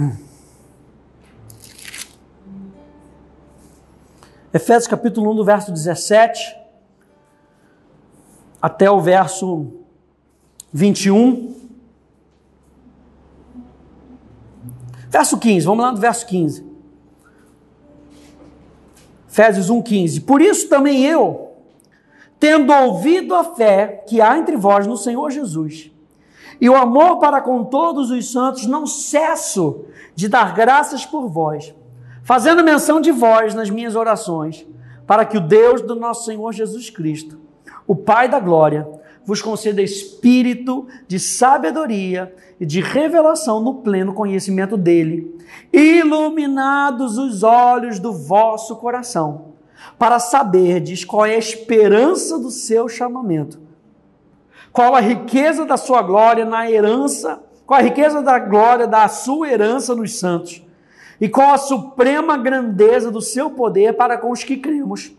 Hum. 0.00 0.16
Efésios 4.54 4.86
capítulo 4.86 5.30
1, 5.32 5.34
do 5.36 5.44
verso 5.44 5.70
17 5.70 6.56
até 8.62 8.90
o 8.90 8.98
verso 8.98 9.66
21. 10.72 11.54
Verso 15.10 15.38
15, 15.38 15.66
vamos 15.66 15.84
lá 15.84 15.92
no 15.92 15.98
verso 15.98 16.26
15. 16.26 16.64
Efésios 19.28 19.68
1, 19.68 19.82
15. 19.82 20.20
Por 20.22 20.40
isso 20.40 20.66
também 20.68 21.04
eu, 21.04 21.52
tendo 22.38 22.72
ouvido 22.72 23.34
a 23.34 23.44
fé 23.44 24.02
que 24.08 24.20
há 24.22 24.38
entre 24.38 24.56
vós 24.56 24.86
no 24.86 24.96
Senhor 24.96 25.30
Jesus, 25.30 25.90
e 26.60 26.68
o 26.68 26.76
amor 26.76 27.18
para 27.18 27.40
com 27.40 27.64
todos 27.64 28.10
os 28.10 28.30
santos, 28.30 28.66
não 28.66 28.86
cesso 28.86 29.84
de 30.14 30.28
dar 30.28 30.54
graças 30.54 31.06
por 31.06 31.28
vós, 31.28 31.74
fazendo 32.22 32.62
menção 32.62 33.00
de 33.00 33.10
vós 33.10 33.54
nas 33.54 33.70
minhas 33.70 33.96
orações, 33.96 34.66
para 35.06 35.24
que 35.24 35.38
o 35.38 35.40
Deus 35.40 35.80
do 35.80 35.94
nosso 35.94 36.24
Senhor 36.24 36.52
Jesus 36.52 36.90
Cristo, 36.90 37.38
o 37.86 37.96
Pai 37.96 38.28
da 38.28 38.38
glória, 38.38 38.86
vos 39.24 39.40
conceda 39.40 39.82
espírito 39.82 40.86
de 41.06 41.18
sabedoria 41.18 42.34
e 42.58 42.66
de 42.66 42.80
revelação 42.80 43.60
no 43.60 43.76
pleno 43.76 44.12
conhecimento 44.12 44.76
dele, 44.76 45.38
iluminados 45.72 47.16
os 47.16 47.42
olhos 47.42 47.98
do 47.98 48.12
vosso 48.12 48.76
coração, 48.76 49.52
para 49.98 50.18
saberdes 50.18 51.04
qual 51.04 51.24
é 51.24 51.34
a 51.34 51.38
esperança 51.38 52.38
do 52.38 52.50
seu 52.50 52.88
chamamento, 52.88 53.58
qual 54.72 54.94
a 54.94 55.00
riqueza 55.00 55.64
da 55.64 55.76
sua 55.76 56.02
glória 56.02 56.44
na 56.44 56.70
herança, 56.70 57.42
qual 57.66 57.80
a 57.80 57.82
riqueza 57.82 58.22
da 58.22 58.38
glória 58.38 58.86
da 58.86 59.06
sua 59.08 59.48
herança 59.48 59.94
nos 59.94 60.18
santos, 60.18 60.62
e 61.20 61.28
qual 61.28 61.52
a 61.52 61.58
suprema 61.58 62.36
grandeza 62.36 63.10
do 63.10 63.20
seu 63.20 63.50
poder 63.50 63.94
para 63.94 64.16
com 64.16 64.30
os 64.30 64.42
que 64.42 64.56
cremos, 64.56 65.12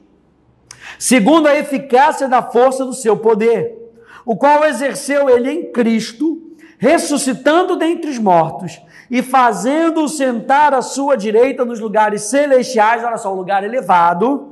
segundo 0.97 1.47
a 1.47 1.55
eficácia 1.55 2.27
da 2.27 2.41
força 2.41 2.83
do 2.85 2.93
seu 2.93 3.17
poder 3.17 3.81
o 4.25 4.35
qual 4.35 4.63
exerceu 4.65 5.29
ele 5.29 5.51
em 5.51 5.71
Cristo, 5.71 6.41
ressuscitando 6.77 7.75
dentre 7.75 8.09
os 8.09 8.17
mortos 8.17 8.81
e 9.09 9.21
fazendo-o 9.21 10.07
sentar 10.07 10.73
à 10.73 10.81
sua 10.81 11.15
direita 11.15 11.65
nos 11.65 11.79
lugares 11.79 12.23
celestiais, 12.23 13.03
olha 13.03 13.17
só, 13.17 13.31
o 13.31 13.35
lugar 13.35 13.63
elevado, 13.63 14.50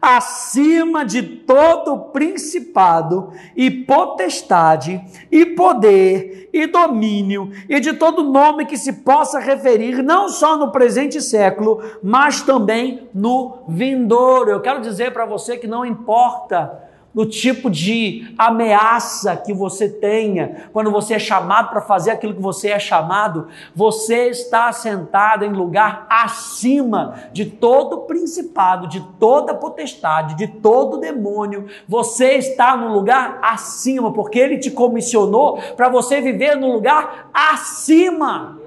acima 0.00 1.04
de 1.04 1.22
todo 1.22 2.10
principado 2.10 3.32
e 3.54 3.70
potestade 3.70 5.00
e 5.30 5.44
poder 5.46 6.48
e 6.52 6.66
domínio 6.66 7.50
e 7.68 7.78
de 7.80 7.92
todo 7.92 8.22
nome 8.22 8.66
que 8.66 8.76
se 8.76 8.92
possa 8.92 9.38
referir 9.38 10.02
não 10.02 10.28
só 10.28 10.56
no 10.56 10.72
presente 10.72 11.20
século, 11.20 11.82
mas 12.02 12.42
também 12.42 13.08
no 13.14 13.58
vindouro. 13.68 14.50
Eu 14.50 14.60
quero 14.60 14.80
dizer 14.80 15.12
para 15.12 15.26
você 15.26 15.56
que 15.56 15.66
não 15.66 15.84
importa 15.84 16.89
no 17.12 17.26
tipo 17.26 17.68
de 17.68 18.32
ameaça 18.38 19.36
que 19.36 19.52
você 19.52 19.88
tenha, 19.88 20.68
quando 20.72 20.90
você 20.90 21.14
é 21.14 21.18
chamado 21.18 21.70
para 21.70 21.80
fazer 21.80 22.12
aquilo 22.12 22.34
que 22.34 22.40
você 22.40 22.68
é 22.68 22.78
chamado, 22.78 23.48
você 23.74 24.28
está 24.28 24.72
sentado 24.72 25.44
em 25.44 25.52
lugar 25.52 26.06
acima 26.08 27.24
de 27.32 27.46
todo 27.46 28.02
principado, 28.02 28.86
de 28.86 29.00
toda 29.18 29.54
potestade, 29.54 30.36
de 30.36 30.46
todo 30.46 31.00
demônio. 31.00 31.66
Você 31.88 32.34
está 32.34 32.76
no 32.76 32.92
lugar 32.92 33.38
acima, 33.42 34.12
porque 34.12 34.38
ele 34.38 34.58
te 34.58 34.70
comissionou 34.70 35.58
para 35.76 35.88
você 35.88 36.20
viver 36.20 36.56
no 36.56 36.72
lugar 36.72 37.30
acima. 37.34 38.58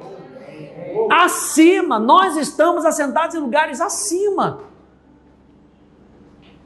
Acima, 1.09 1.97
nós 1.97 2.35
estamos 2.37 2.85
assentados 2.85 3.35
em 3.35 3.39
lugares 3.39 3.79
acima. 3.79 4.72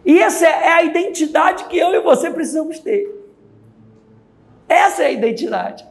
E 0.08 0.20
essa 0.20 0.48
é 0.48 0.70
a 0.70 0.84
identidade 0.84 1.66
que 1.66 1.78
eu 1.78 1.94
e 1.94 2.00
você 2.00 2.32
precisamos 2.32 2.80
ter. 2.80 3.14
Essa 4.70 5.04
é 5.04 5.08
a 5.08 5.12
identidade. 5.12 5.86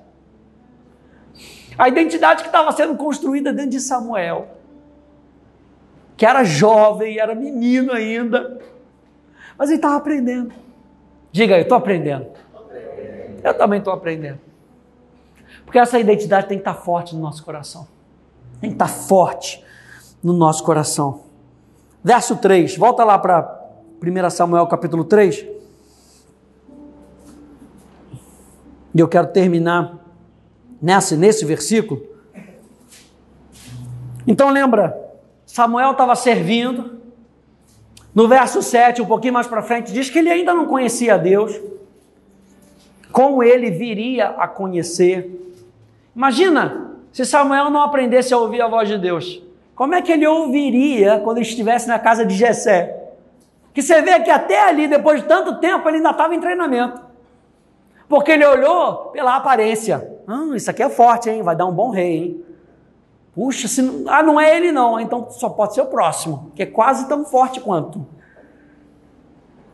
A 1.76 1.87
identidade 1.87 2.40
que 2.42 2.48
estava 2.48 2.72
sendo 2.72 2.96
construída 2.96 3.52
dentro 3.52 3.72
de 3.72 3.81
Samuel, 3.81 4.48
que 6.16 6.24
era 6.24 6.44
jovem, 6.44 7.18
era 7.18 7.35
menino 7.35 7.92
ainda, 7.92 8.59
mas 9.59 9.68
ele 9.68 9.76
estava 9.76 9.96
aprendendo. 9.96 10.55
Diga 11.31 11.57
aí, 11.57 11.61
estou 11.61 11.76
aprendendo. 11.76 12.31
Eu 13.44 13.52
também 13.52 13.81
estou 13.81 13.92
aprendendo. 13.92 14.40
Porque 15.66 15.79
essa 15.79 15.98
identidade 15.98 16.48
tem 16.48 16.57
que 16.57 16.62
estar 16.62 16.81
forte 16.81 17.14
no 17.14 17.20
nosso 17.20 17.44
coração. 17.44 17.87
Tem 18.62 18.70
que 18.70 18.76
estar 18.76 18.88
forte 18.88 19.62
no 20.22 20.33
nosso 20.33 20.64
coração. 20.64 21.24
Verso 22.02 22.37
3, 22.37 22.79
volta 22.79 23.05
lá 23.05 23.18
para 23.18 23.56
1 24.02 24.30
Samuel 24.30 24.66
capítulo 24.66 25.04
3. 25.04 25.46
E 28.94 29.00
eu 29.00 29.09
quero 29.09 29.26
terminar 29.28 29.98
nessa, 30.80 31.16
nesse 31.16 31.44
versículo. 31.44 32.02
Então 34.26 34.50
lembra, 34.50 34.96
Samuel 35.44 35.92
estava 35.92 36.14
servindo. 36.14 36.96
No 38.14 38.26
verso 38.26 38.62
7, 38.62 39.02
um 39.02 39.06
pouquinho 39.06 39.35
mais 39.35 39.46
para 39.46 39.62
frente, 39.62 39.92
diz 39.92 40.09
que 40.09 40.18
ele 40.18 40.30
ainda 40.30 40.54
não 40.54 40.66
conhecia 40.66 41.18
Deus. 41.18 41.61
Como 43.12 43.42
ele 43.42 43.70
viria 43.70 44.28
a 44.28 44.48
conhecer. 44.48 45.54
Imagina 46.14 46.92
se 47.12 47.24
Samuel 47.24 47.70
não 47.70 47.82
aprendesse 47.82 48.32
a 48.32 48.38
ouvir 48.38 48.62
a 48.62 48.68
voz 48.68 48.88
de 48.88 48.98
Deus. 48.98 49.42
Como 49.74 49.94
é 49.94 50.00
que 50.00 50.12
ele 50.12 50.26
ouviria 50.26 51.20
quando 51.22 51.40
estivesse 51.40 51.87
na 51.87 51.98
casa 51.98 52.24
de 52.24 52.35
Jessé? 52.35 52.95
Que 53.76 53.82
você 53.82 54.00
vê 54.00 54.18
que 54.20 54.30
até 54.30 54.66
ali, 54.66 54.88
depois 54.88 55.20
de 55.20 55.28
tanto 55.28 55.60
tempo, 55.60 55.86
ele 55.86 55.98
ainda 55.98 56.08
estava 56.08 56.34
em 56.34 56.40
treinamento. 56.40 56.98
Porque 58.08 58.32
ele 58.32 58.46
olhou 58.46 59.10
pela 59.10 59.36
aparência. 59.36 60.18
Ah, 60.26 60.46
isso 60.54 60.70
aqui 60.70 60.82
é 60.82 60.88
forte, 60.88 61.28
hein? 61.28 61.42
Vai 61.42 61.54
dar 61.54 61.66
um 61.66 61.74
bom 61.74 61.90
rei, 61.90 62.16
hein? 62.16 62.44
Puxa, 63.34 63.68
se 63.68 63.82
não... 63.82 64.10
ah, 64.10 64.22
não 64.22 64.40
é 64.40 64.56
ele 64.56 64.72
não, 64.72 64.98
então 64.98 65.28
só 65.28 65.50
pode 65.50 65.74
ser 65.74 65.82
o 65.82 65.88
próximo, 65.88 66.52
que 66.54 66.62
é 66.62 66.66
quase 66.66 67.06
tão 67.06 67.26
forte 67.26 67.60
quanto. 67.60 68.06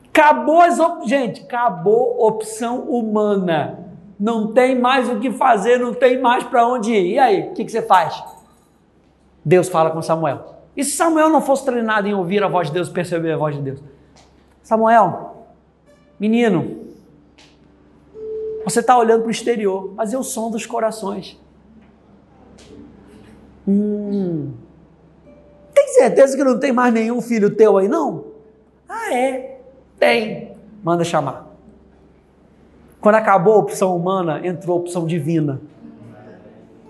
Acabou 0.09 0.61
as 0.61 0.81
op... 0.81 1.09
gente, 1.09 1.43
acabou 1.43 2.27
opção 2.27 2.81
humana. 2.81 3.87
Não 4.19 4.53
tem 4.53 4.77
mais 4.77 5.09
o 5.09 5.21
que 5.21 5.31
fazer, 5.31 5.79
não 5.79 5.95
tem 5.95 6.21
mais 6.21 6.43
para 6.43 6.67
onde 6.67 6.93
ir. 6.93 7.13
E 7.13 7.19
aí, 7.21 7.51
o 7.51 7.53
que, 7.53 7.65
que 7.65 7.71
você 7.71 7.83
faz? 7.83 8.21
Deus 9.45 9.69
fala 9.69 9.93
com 9.93 10.03
Samuel. 10.03 10.62
E 10.77 10.85
se 10.85 10.93
Samuel 10.93 11.29
não 11.29 11.43
fosse 11.43 11.65
treinado 11.65 12.09
em 12.09 12.15
ouvir 12.15 12.43
a 12.43 12.49
voz 12.49 12.69
de 12.69 12.75
Deus, 12.75 12.89
perceber 12.89 13.33
a 13.33 13.37
voz 13.37 13.55
de 13.55 13.63
Deus? 13.63 13.83
Samuel, 14.63 15.47
menino, 16.19 16.87
você 18.65 18.81
está 18.81 18.97
olhando 18.97 19.21
para 19.23 19.29
o 19.29 19.31
exterior, 19.31 19.93
mas 19.95 20.13
eu 20.13 20.23
som 20.23 20.51
dos 20.51 20.65
corações. 20.65 21.39
Hum, 23.67 24.53
tem 25.75 25.89
certeza 25.89 26.37
que 26.37 26.45
não 26.45 26.59
tem 26.59 26.73
mais 26.73 26.93
nenhum 26.93 27.21
filho 27.21 27.55
teu 27.55 27.77
aí, 27.77 27.89
não? 27.89 28.25
Ah, 28.89 29.15
é? 29.15 29.61
Tem. 29.99 30.57
Manda 30.83 31.05
chamar. 31.05 31.53
Quando 33.01 33.17
acabou 33.17 33.55
a 33.55 33.59
opção 33.59 33.97
humana, 33.97 34.47
entrou 34.47 34.77
a 34.77 34.81
opção 34.81 35.07
divina. 35.07 35.61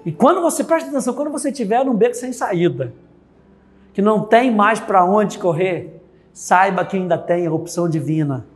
E 0.05 0.12
quando 0.12 0.40
você 0.40 0.62
presta 0.62 0.90
atenção, 0.90 1.14
quando 1.14 1.31
você 1.31 1.51
estiver 1.51 1.85
num 1.85 1.95
beco 1.95 2.14
sem 2.14 2.33
saída, 2.33 2.92
que 3.93 4.03
não 4.03 4.21
tem 4.25 4.51
mais 4.51 4.81
para 4.81 5.05
onde 5.05 5.39
correr, 5.39 6.03
saiba 6.33 6.85
que 6.85 6.97
ainda 6.97 7.19
tem 7.19 7.47
a 7.47 7.53
opção 7.53 7.89
divina. 7.89 8.47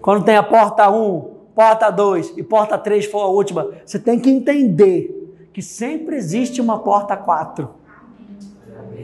Quando 0.00 0.24
tem 0.24 0.36
a 0.36 0.42
porta 0.42 0.90
1, 0.90 1.34
porta 1.54 1.90
2 1.90 2.34
e 2.36 2.42
porta 2.42 2.76
3 2.76 3.06
for 3.06 3.22
a 3.22 3.28
última, 3.28 3.70
você 3.84 3.98
tem 3.98 4.20
que 4.20 4.28
entender 4.28 5.24
que 5.52 5.62
sempre 5.62 6.16
existe 6.16 6.60
uma 6.60 6.80
porta 6.80 7.16
4. 7.16 7.70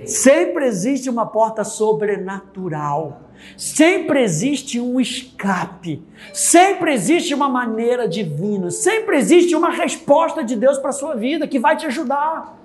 Sempre 0.04 0.66
existe 0.66 1.08
uma 1.08 1.26
porta 1.26 1.64
sobrenatural. 1.64 3.22
Sempre 3.56 4.22
existe 4.22 4.80
um 4.80 5.00
escape. 5.00 6.02
Sempre 6.32 6.92
existe 6.92 7.32
uma 7.32 7.48
maneira 7.48 8.08
divina. 8.08 8.70
Sempre 8.70 9.16
existe 9.16 9.54
uma 9.54 9.70
resposta 9.70 10.42
de 10.42 10.56
Deus 10.56 10.78
para 10.78 10.90
a 10.90 10.92
sua 10.92 11.14
vida 11.14 11.46
que 11.46 11.58
vai 11.58 11.76
te 11.76 11.86
ajudar. 11.86 12.59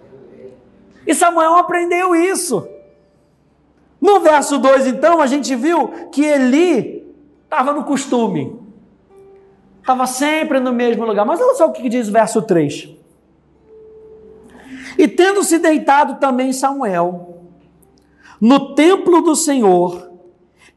E 1.05 1.13
Samuel 1.13 1.55
aprendeu 1.55 2.15
isso. 2.15 2.67
No 4.01 4.19
verso 4.19 4.57
2, 4.57 4.87
então, 4.87 5.21
a 5.21 5.27
gente 5.27 5.55
viu 5.55 5.87
que 6.11 6.23
Eli 6.23 7.13
estava 7.43 7.73
no 7.73 7.83
costume. 7.83 8.59
Estava 9.79 10.07
sempre 10.07 10.59
no 10.59 10.73
mesmo 10.73 11.05
lugar. 11.05 11.25
Mas 11.25 11.39
olha 11.39 11.55
só 11.55 11.67
o 11.67 11.71
que 11.71 11.87
diz 11.87 12.09
o 12.09 12.11
verso 12.11 12.41
3. 12.41 12.89
E 14.97 15.07
tendo 15.07 15.43
se 15.43 15.59
deitado 15.59 16.19
também 16.19 16.53
Samuel 16.53 17.35
no 18.39 18.75
templo 18.75 19.21
do 19.21 19.35
Senhor, 19.35 20.11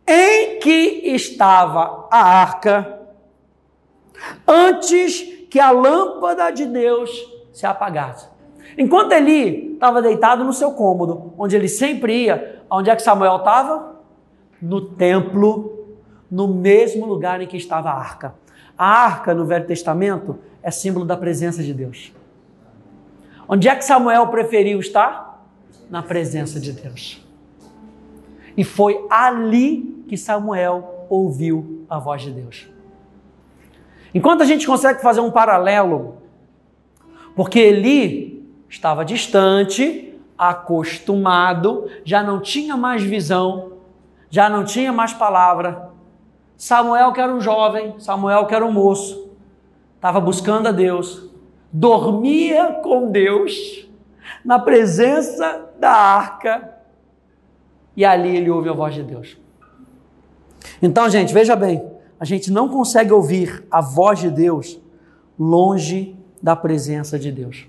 em 0.07 0.59
que 0.59 1.03
estava 1.05 2.09
a 2.11 2.23
arca, 2.23 3.01
antes 4.47 5.21
que 5.51 5.61
a 5.61 5.71
lâmpada 5.71 6.51
de 6.51 6.67
Deus 6.67 7.11
se 7.53 7.67
apagasse. 7.67 8.29
Enquanto 8.79 9.12
Eli 9.12 9.73
estava 9.75 10.01
deitado 10.01 10.45
no 10.45 10.53
seu 10.53 10.71
cômodo, 10.71 11.35
onde 11.37 11.57
ele 11.57 11.69
sempre 11.69 12.25
ia, 12.25 12.62
onde 12.71 12.88
é 12.88 12.97
que 12.97 13.03
Samuel 13.03 13.37
estava? 13.37 13.99
no 14.61 14.81
templo, 14.81 15.97
no 16.31 16.49
mesmo 16.49 17.07
lugar 17.07 17.41
em 17.41 17.47
que 17.47 17.57
estava 17.57 17.91
a 17.91 17.95
arca. 17.95 18.35
A 18.77 18.87
arca 18.87 19.35
no 19.35 19.45
Velho 19.45 19.67
Testamento 19.67 20.38
é 20.62 20.71
símbolo 20.71 21.05
da 21.05 21.17
presença 21.17 21.62
de 21.62 21.73
Deus. 21.73 22.12
Onde 23.49 23.69
é 23.69 23.75
que 23.75 23.85
Samuel 23.85 24.27
preferiu 24.29 24.79
estar? 24.79 25.27
Na 25.88 26.03
presença 26.03 26.61
de 26.61 26.73
Deus. 26.73 27.27
E 28.57 28.62
foi 28.62 29.07
ali 29.09 30.05
que 30.07 30.17
Samuel 30.17 31.07
ouviu 31.09 31.87
a 31.88 31.99
voz 31.99 32.23
de 32.23 32.31
Deus. 32.31 32.69
Enquanto 34.12 34.43
a 34.43 34.45
gente 34.45 34.67
consegue 34.67 35.01
fazer 35.01 35.21
um 35.21 35.31
paralelo, 35.31 36.17
porque 37.35 37.59
Eli 37.59 38.38
estava 38.68 39.04
distante, 39.04 40.14
acostumado, 40.37 41.90
já 42.04 42.22
não 42.22 42.40
tinha 42.40 42.76
mais 42.76 43.02
visão, 43.02 43.72
já 44.31 44.48
não 44.48 44.64
tinha 44.64 44.92
mais 44.92 45.12
palavra. 45.12 45.90
Samuel, 46.57 47.12
que 47.12 47.20
era 47.20 47.33
um 47.33 47.40
jovem, 47.40 47.98
Samuel, 47.98 48.46
que 48.46 48.54
era 48.54 48.64
um 48.64 48.72
moço, 48.72 49.31
estava 49.96 50.20
buscando 50.20 50.68
a 50.68 50.72
Deus, 50.72 51.28
dormia 51.72 52.81
com 52.83 53.11
Deus, 53.11 53.88
na 54.44 54.59
presença 54.59 55.68
da 55.78 55.90
arca, 55.90 56.76
e 57.96 58.04
ali 58.04 58.37
ele 58.37 58.50
ouve 58.50 58.68
a 58.68 58.72
voz 58.72 58.94
de 58.94 59.02
Deus. 59.02 59.37
Então, 60.81 61.09
gente, 61.09 61.35
veja 61.35 61.57
bem, 61.57 61.85
a 62.20 62.24
gente 62.24 62.50
não 62.50 62.68
consegue 62.68 63.12
ouvir 63.12 63.64
a 63.70 63.81
voz 63.81 64.20
de 64.20 64.31
Deus 64.31 64.78
longe 65.38 66.16
da 66.42 66.54
presença 66.54 67.18
de 67.18 67.31
Deus. 67.33 67.66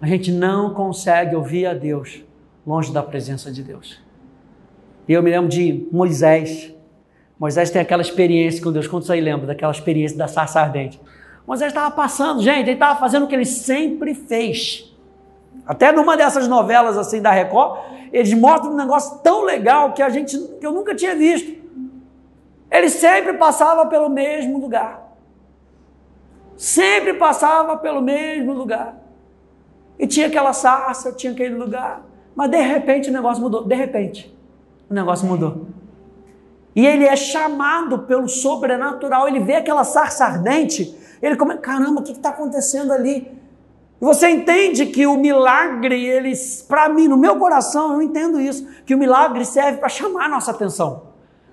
A 0.00 0.06
gente 0.06 0.30
não 0.30 0.74
consegue 0.74 1.34
ouvir 1.34 1.66
a 1.66 1.74
Deus 1.74 2.22
longe 2.66 2.92
da 2.92 3.02
presença 3.02 3.50
de 3.50 3.62
Deus. 3.62 4.00
E 5.08 5.12
eu 5.12 5.22
me 5.22 5.30
lembro 5.30 5.48
de 5.48 5.88
Moisés. 5.90 6.74
Moisés 7.38 7.70
tem 7.70 7.80
aquela 7.80 8.02
experiência 8.02 8.62
com 8.62 8.72
Deus. 8.72 8.86
Quantos 8.86 9.10
aí 9.10 9.20
lembram 9.20 9.46
daquela 9.46 9.72
experiência 9.72 10.18
da 10.18 10.28
sarça 10.28 10.60
ardente? 10.60 11.00
Moisés 11.46 11.70
estava 11.70 11.94
passando, 11.94 12.42
gente, 12.42 12.62
ele 12.62 12.72
estava 12.72 12.98
fazendo 12.98 13.24
o 13.24 13.28
que 13.28 13.34
ele 13.34 13.44
sempre 13.44 14.14
fez. 14.14 14.92
Até 15.64 15.92
numa 15.92 16.16
dessas 16.16 16.48
novelas 16.48 16.98
assim 16.98 17.22
da 17.22 17.30
Record, 17.30 17.78
eles 18.12 18.32
mostram 18.34 18.72
um 18.72 18.76
negócio 18.76 19.18
tão 19.18 19.44
legal 19.44 19.92
que 19.92 20.02
a 20.02 20.08
gente 20.08 20.36
que 20.60 20.66
eu 20.66 20.72
nunca 20.72 20.94
tinha 20.94 21.14
visto. 21.14 21.56
Ele 22.70 22.90
sempre 22.90 23.34
passava 23.34 23.86
pelo 23.86 24.08
mesmo 24.08 24.58
lugar. 24.58 25.06
Sempre 26.56 27.14
passava 27.14 27.76
pelo 27.76 28.02
mesmo 28.02 28.52
lugar. 28.52 29.05
E 29.98 30.06
tinha 30.06 30.26
aquela 30.26 30.52
sarça, 30.52 31.12
tinha 31.12 31.32
aquele 31.32 31.54
lugar. 31.54 32.04
Mas 32.34 32.50
de 32.50 32.60
repente 32.60 33.08
o 33.08 33.12
negócio 33.12 33.42
mudou. 33.42 33.64
De 33.64 33.74
repente, 33.74 34.34
o 34.90 34.94
negócio 34.94 35.26
mudou. 35.26 35.66
E 36.74 36.86
ele 36.86 37.04
é 37.04 37.16
chamado 37.16 38.00
pelo 38.00 38.28
sobrenatural. 38.28 39.26
Ele 39.26 39.40
vê 39.40 39.54
aquela 39.54 39.84
sarça 39.84 40.26
ardente. 40.26 40.94
Ele 41.22 41.36
começa, 41.36 41.60
caramba, 41.60 42.00
o 42.00 42.04
que 42.04 42.12
está 42.12 42.28
acontecendo 42.28 42.92
ali? 42.92 43.34
E 43.98 44.04
você 44.04 44.28
entende 44.28 44.84
que 44.86 45.06
o 45.06 45.16
milagre, 45.16 46.04
eles, 46.04 46.62
para 46.68 46.88
mim, 46.88 47.08
no 47.08 47.16
meu 47.16 47.36
coração, 47.36 47.94
eu 47.94 48.02
entendo 48.02 48.38
isso, 48.38 48.68
que 48.84 48.94
o 48.94 48.98
milagre 48.98 49.44
serve 49.46 49.78
para 49.78 49.88
chamar 49.88 50.26
a 50.26 50.28
nossa 50.28 50.50
atenção. 50.50 51.04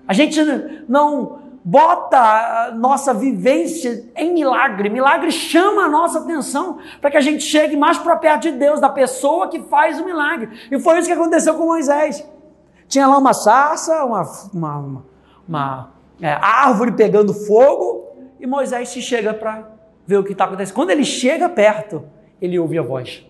A 0.06 0.12
gente 0.12 0.38
não 0.86 1.43
bota 1.64 2.18
a 2.18 2.70
nossa 2.72 3.14
vivência 3.14 4.04
em 4.14 4.34
milagre. 4.34 4.90
Milagre 4.90 5.32
chama 5.32 5.84
a 5.84 5.88
nossa 5.88 6.18
atenção 6.18 6.78
para 7.00 7.10
que 7.10 7.16
a 7.16 7.22
gente 7.22 7.42
chegue 7.42 7.74
mais 7.74 7.96
para 7.96 8.14
perto 8.16 8.42
de 8.42 8.52
Deus, 8.52 8.80
da 8.80 8.90
pessoa 8.90 9.48
que 9.48 9.62
faz 9.62 9.98
o 9.98 10.04
milagre. 10.04 10.50
E 10.70 10.78
foi 10.78 10.98
isso 10.98 11.08
que 11.08 11.14
aconteceu 11.14 11.54
com 11.54 11.64
Moisés. 11.64 12.28
Tinha 12.86 13.06
lá 13.06 13.16
uma 13.16 13.32
sarça, 13.32 14.04
uma, 14.04 14.22
uma, 14.52 14.76
uma, 14.76 15.04
uma 15.48 15.92
é, 16.20 16.32
árvore 16.32 16.92
pegando 16.92 17.32
fogo, 17.32 18.04
e 18.38 18.46
Moisés 18.46 18.90
se 18.90 19.00
chega 19.00 19.32
para 19.32 19.70
ver 20.06 20.18
o 20.18 20.24
que 20.24 20.32
está 20.32 20.44
acontecendo. 20.44 20.74
Quando 20.74 20.90
ele 20.90 21.04
chega 21.04 21.48
perto, 21.48 22.04
ele 22.42 22.58
ouve 22.58 22.78
a 22.78 22.82
voz. 22.82 23.24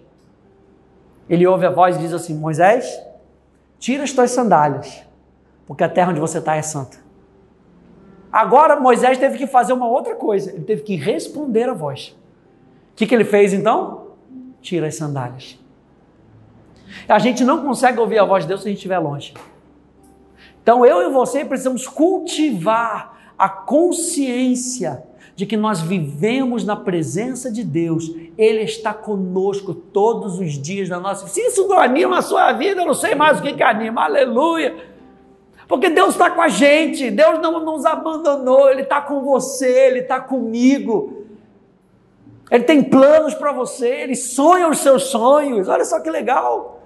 Ele 1.31 1.47
ouve 1.47 1.65
a 1.65 1.71
voz 1.71 1.95
e 1.97 2.01
diz 2.01 2.13
assim: 2.13 2.35
Moisés, 2.35 3.01
tira 3.79 4.03
as 4.03 4.13
tuas 4.13 4.33
sandálias, 4.33 5.07
porque 5.69 5.85
a 5.85 5.89
terra 5.89 6.11
onde 6.11 6.19
você 6.19 6.39
está 6.39 6.57
é 6.57 6.63
santa. 6.63 7.04
Agora 8.35 8.75
Moisés 8.75 9.17
teve 9.17 9.39
que 9.39 9.47
fazer 9.47 9.73
uma 9.73 9.87
outra 9.87 10.17
coisa, 10.17 10.51
ele 10.51 10.65
teve 10.65 10.83
que 10.83 10.97
responder 10.97 11.69
a 11.69 11.73
voz. 11.73 12.09
O 12.91 12.97
que, 12.97 13.07
que 13.07 13.15
ele 13.15 13.25
fez 13.25 13.53
então? 13.53 14.09
Tira 14.61 14.89
as 14.89 14.97
sandálias. 14.97 15.57
A 17.09 17.21
gente 17.21 17.45
não 17.45 17.65
consegue 17.65 18.01
ouvir 18.01 18.19
a 18.19 18.25
voz 18.25 18.43
de 18.43 18.49
Deus 18.49 18.63
se 18.63 18.67
a 18.67 18.71
gente 18.71 18.79
estiver 18.79 18.99
longe. 18.99 19.33
Então 20.61 20.85
eu 20.85 21.09
e 21.09 21.13
você 21.13 21.45
precisamos 21.45 21.87
cultivar 21.87 23.35
a 23.39 23.49
consciência 23.49 25.05
de 25.37 25.47
que 25.47 25.57
nós 25.57 25.81
vivemos 25.81 26.65
na 26.65 26.75
presença 26.75 27.53
de 27.53 27.63
Deus, 27.63 28.11
Ele 28.37 28.63
está 28.63 28.93
conosco 28.93 29.73
todos 29.73 30.41
os 30.41 30.61
dias 30.61 30.89
da 30.89 30.99
nossa 30.99 31.21
vida. 31.21 31.35
Se 31.35 31.41
isso 31.41 31.69
não 31.69 31.79
anima 31.79 32.19
a 32.19 32.23
sua 32.23 32.53
vida, 32.53 32.81
eu 32.81 32.87
não 32.87 32.95
sei 32.95 33.15
mais 33.15 33.39
o 33.39 33.43
que, 33.43 33.53
que 33.53 33.63
anima, 33.63 34.03
aleluia. 34.03 34.93
Porque 35.67 35.89
Deus 35.89 36.11
está 36.11 36.31
com 36.31 36.43
a 36.43 36.49
gente, 36.49 37.11
Deus 37.11 37.41
não 37.41 37.65
nos 37.65 37.85
abandonou, 37.87 38.69
Ele 38.69 38.83
está 38.83 39.01
com 39.01 39.23
você, 39.23 39.69
Ele 39.69 40.01
está 40.01 40.21
comigo. 40.21 41.25
Ele 42.51 42.65
tem 42.65 42.83
planos 42.83 43.35
para 43.35 43.53
você, 43.53 43.89
Ele 43.89 44.15
sonha 44.15 44.69
os 44.69 44.79
seus 44.79 45.05
sonhos. 45.05 45.69
Olha 45.69 45.85
só 45.85 46.01
que 46.01 46.11
legal. 46.11 46.83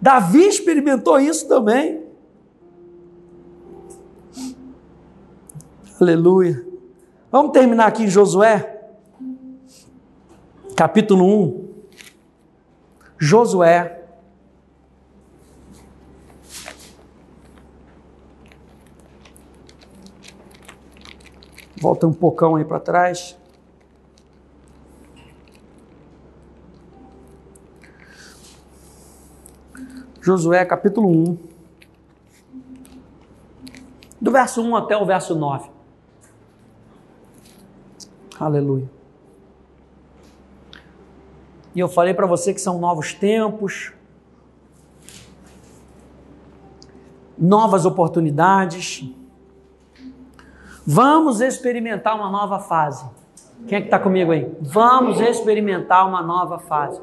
Davi 0.00 0.46
experimentou 0.46 1.18
isso 1.18 1.48
também. 1.48 2.06
Aleluia. 6.00 6.64
Vamos 7.30 7.50
terminar 7.52 7.86
aqui 7.88 8.04
em 8.04 8.08
Josué, 8.08 8.80
capítulo 10.76 11.24
1. 11.24 11.68
Josué, 13.18 13.97
Volta 21.80 22.06
um 22.06 22.12
pocão 22.12 22.56
aí 22.56 22.64
para 22.64 22.80
trás. 22.80 23.38
Josué 30.20 30.64
capítulo 30.64 31.08
1. 31.08 31.38
Do 34.20 34.32
verso 34.32 34.60
1 34.60 34.76
até 34.76 34.96
o 34.96 35.06
verso 35.06 35.36
9. 35.36 35.70
Aleluia. 38.40 38.90
E 41.74 41.80
eu 41.80 41.88
falei 41.88 42.12
para 42.12 42.26
você 42.26 42.52
que 42.52 42.60
são 42.60 42.78
novos 42.80 43.14
tempos, 43.14 43.92
novas 47.38 47.86
oportunidades. 47.86 49.08
Vamos 50.90 51.42
experimentar 51.42 52.16
uma 52.16 52.30
nova 52.30 52.60
fase. 52.60 53.04
Quem 53.66 53.76
é 53.76 53.80
que 53.82 53.88
está 53.88 53.98
comigo 53.98 54.32
aí? 54.32 54.50
Vamos 54.58 55.20
experimentar 55.20 56.08
uma 56.08 56.22
nova 56.22 56.58
fase. 56.60 56.98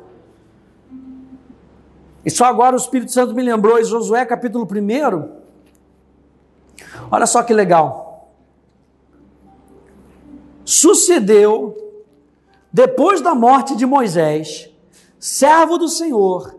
E 2.25 2.31
só 2.31 2.45
agora 2.45 2.75
o 2.75 2.79
Espírito 2.79 3.11
Santo 3.11 3.35
me 3.35 3.43
lembrou, 3.43 3.77
em 3.77 3.83
Josué 3.83 4.25
capítulo 4.25 4.65
1. 4.65 5.29
Olha 7.11 7.27
só 7.27 7.43
que 7.43 7.53
legal. 7.53 8.31
Sucedeu, 10.65 11.77
depois 12.73 13.21
da 13.21 13.35
morte 13.35 13.75
de 13.75 13.85
Moisés, 13.85 14.67
servo 15.19 15.77
do 15.77 15.87
Senhor, 15.87 16.57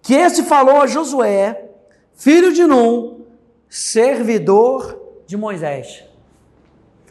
que 0.00 0.14
esse 0.14 0.44
falou 0.44 0.80
a 0.80 0.86
Josué, 0.86 1.72
filho 2.14 2.54
de 2.54 2.64
Num, 2.64 3.26
servidor 3.68 4.98
de 5.26 5.36
Moisés. 5.36 6.13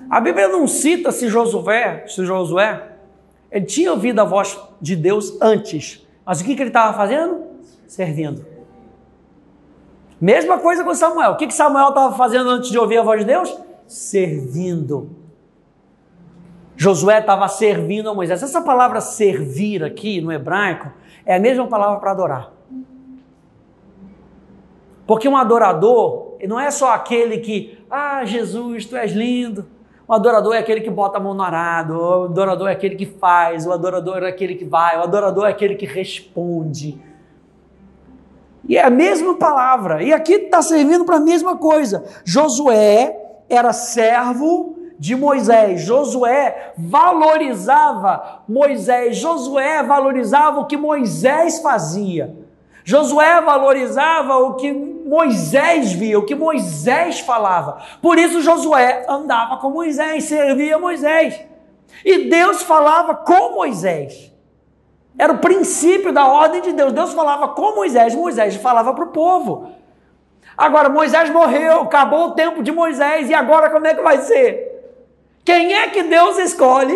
A 0.10 0.20
Bíblia 0.20 0.48
não 0.48 0.68
cita 0.68 1.12
se 1.12 1.28
Josué, 1.28 2.06
se 2.08 2.26
Josué, 2.26 2.92
ele 3.52 3.66
tinha 3.66 3.92
ouvido 3.92 4.20
a 4.20 4.24
voz 4.24 4.60
de 4.82 4.96
Deus 4.96 5.38
antes, 5.42 6.06
mas 6.26 6.42
o 6.42 6.46
que, 6.46 6.56
que 6.56 6.62
ele 6.62 6.70
estava 6.70 6.96
fazendo? 6.96 7.44
Servindo. 7.88 8.46
Mesma 10.20 10.58
coisa 10.58 10.84
com 10.84 10.94
Samuel. 10.96 11.32
O 11.32 11.38
que, 11.38 11.48
que 11.48 11.54
Samuel 11.54 11.89
estava 11.89 12.16
fazendo 12.16 12.50
antes 12.50 12.72
de 12.72 12.80
ouvir 12.80 12.98
a 12.98 13.04
voz 13.04 13.20
de 13.20 13.26
Deus? 13.26 13.56
Servindo. 13.86 15.10
Josué 16.76 17.20
estava 17.20 17.48
servindo 17.48 18.10
a 18.10 18.13
Moisés. 18.13 18.42
Essa 18.42 18.62
palavra 18.62 19.02
servir 19.02 19.84
aqui 19.84 20.22
no 20.22 20.32
hebraico 20.32 20.92
é 21.26 21.36
a 21.36 21.39
mesma 21.39 21.68
palavra 21.68 22.00
para 22.00 22.12
adorar. 22.12 22.54
Porque 25.06 25.28
um 25.28 25.36
adorador 25.36 26.38
não 26.48 26.60
é 26.60 26.72
só 26.72 26.92
aquele 26.92 27.39
que, 27.39 27.78
ah, 27.89 28.24
Jesus, 28.26 28.86
tu 28.86 28.96
és 28.96 29.12
lindo, 29.12 29.66
o 30.13 30.15
adorador 30.15 30.54
é 30.54 30.60
aquele 30.60 30.82
que 30.82 30.91
bota 30.91 31.17
a 31.17 31.19
mão 31.19 31.34
no 31.34 31.41
arado, 31.41 31.97
o 31.97 32.23
adorador 32.26 32.69
é 32.69 32.73
aquele 32.73 32.95
que 32.95 33.06
faz, 33.06 33.65
o 33.65 33.71
adorador 33.71 34.21
é 34.21 34.30
aquele 34.30 34.54
que 34.54 34.63
vai, 34.63 34.95
o 34.99 35.02
adorador 35.02 35.47
é 35.47 35.49
aquele 35.49 35.73
que 35.73 35.88
responde. 35.88 37.02
E 38.69 38.78
é 38.78 38.84
a 38.84 38.91
mesma 38.91 39.36
palavra. 39.36 40.04
E 40.04 40.13
aqui 40.13 40.34
está 40.34 40.62
servindo 40.62 41.04
para 41.04 41.17
a 41.17 41.19
mesma 41.19 41.58
coisa. 41.58 42.06
Josué 42.23 43.17
era 43.49 43.73
servo 43.73 44.78
de 44.99 45.15
Moisés. 45.15 45.82
Josué 45.82 46.73
valorizava 46.78 48.43
Moisés. 48.47 49.17
Josué 49.17 49.82
valorizava 49.82 50.60
o 50.60 50.67
que 50.67 50.78
Moisés 50.78 51.60
fazia. 51.60 52.38
Josué 52.84 53.39
valorizava 53.41 54.38
o 54.38 54.56
que 54.56 54.72
Moisés 54.72 55.93
via, 55.93 56.19
o 56.19 56.26
que 56.26 56.36
Moisés 56.36 57.19
falava. 57.19 57.82
Por 58.02 58.17
isso 58.17 58.41
Josué 58.41 59.06
andava 59.08 59.58
com 59.58 59.69
Moisés, 59.69 60.26
servia 60.26 60.78
Moisés. 60.78 61.39
E 62.04 62.30
Deus 62.30 62.63
falava 62.63 63.15
com 63.15 63.56
Moisés. 63.56 64.32
Era 65.17 65.34
o 65.34 65.38
princípio 65.38 66.12
da 66.12 66.26
ordem 66.26 66.62
de 66.62 66.74
Deus. 66.74 66.91
Deus 66.91 67.13
falava 67.13 67.50
com 67.50 67.76
Moisés, 67.76 68.15
Moisés 68.15 68.56
falava 68.56 68.93
para 68.93 69.04
o 69.04 69.12
povo. 69.12 69.72
Agora, 70.58 70.89
Moisés 70.89 71.30
morreu, 71.30 71.82
acabou 71.82 72.28
o 72.28 72.32
tempo 72.32 72.62
de 72.62 72.72
Moisés, 72.72 73.30
e 73.30 73.34
agora 73.34 73.69
como 73.69 73.88
é 73.88 73.93
que 73.93 74.02
vai 74.02 74.19
ser? 74.19 74.72
Quem 75.43 75.74
é 75.74 75.88
que 75.88 76.04
Deus 76.04 76.38
escolhe 76.38 76.96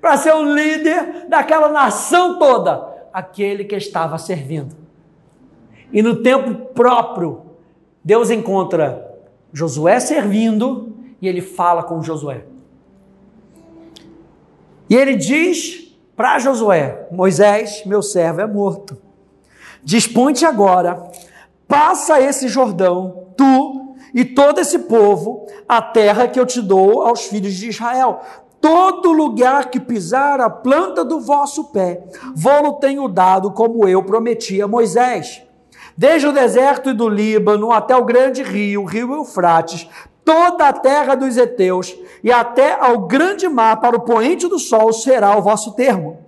para 0.00 0.16
ser 0.16 0.34
o 0.34 0.42
líder 0.42 1.26
daquela 1.28 1.68
nação 1.68 2.38
toda? 2.38 2.90
Aquele 3.12 3.64
que 3.64 3.76
estava 3.76 4.18
servindo. 4.18 4.81
E 5.92 6.02
no 6.02 6.22
tempo 6.22 6.72
próprio, 6.72 7.42
Deus 8.02 8.30
encontra 8.30 9.12
Josué 9.52 10.00
servindo 10.00 10.92
e 11.20 11.28
ele 11.28 11.40
fala 11.42 11.82
com 11.82 12.02
Josué. 12.02 12.44
E 14.88 14.96
ele 14.96 15.14
diz 15.14 15.94
para 16.16 16.38
Josué: 16.38 17.06
Moisés, 17.10 17.82
meu 17.84 18.02
servo, 18.02 18.40
é 18.40 18.46
morto. 18.46 18.96
Dispõe-te 19.84 20.44
agora, 20.44 21.10
passa 21.68 22.20
esse 22.20 22.48
Jordão, 22.48 23.26
tu 23.36 23.96
e 24.14 24.24
todo 24.24 24.60
esse 24.60 24.80
povo, 24.80 25.46
a 25.68 25.80
terra 25.80 26.28
que 26.28 26.38
eu 26.38 26.46
te 26.46 26.60
dou 26.60 27.02
aos 27.02 27.24
filhos 27.24 27.54
de 27.54 27.68
Israel. 27.68 28.20
Todo 28.60 29.10
lugar 29.10 29.70
que 29.70 29.80
pisar 29.80 30.40
a 30.40 30.48
planta 30.48 31.04
do 31.04 31.20
vosso 31.20 31.72
pé, 31.72 32.04
vou-lo 32.34 32.74
tenho 32.74 33.08
dado, 33.08 33.50
como 33.50 33.88
eu 33.88 34.04
prometi 34.04 34.62
a 34.62 34.68
Moisés. 34.68 35.42
Desde 35.96 36.26
o 36.26 36.32
deserto 36.32 36.90
e 36.90 36.94
do 36.94 37.08
Líbano 37.08 37.70
até 37.70 37.94
o 37.96 38.04
grande 38.04 38.42
rio, 38.42 38.82
o 38.82 38.86
rio 38.86 39.12
Eufrates, 39.14 39.88
toda 40.24 40.68
a 40.68 40.72
terra 40.72 41.14
dos 41.14 41.36
heteus 41.36 41.94
e 42.22 42.32
até 42.32 42.72
ao 42.72 43.00
grande 43.00 43.48
mar 43.48 43.80
para 43.80 43.96
o 43.96 44.00
poente 44.00 44.48
do 44.48 44.58
sol 44.58 44.92
será 44.92 45.36
o 45.36 45.42
vosso 45.42 45.74
termo. 45.74 46.18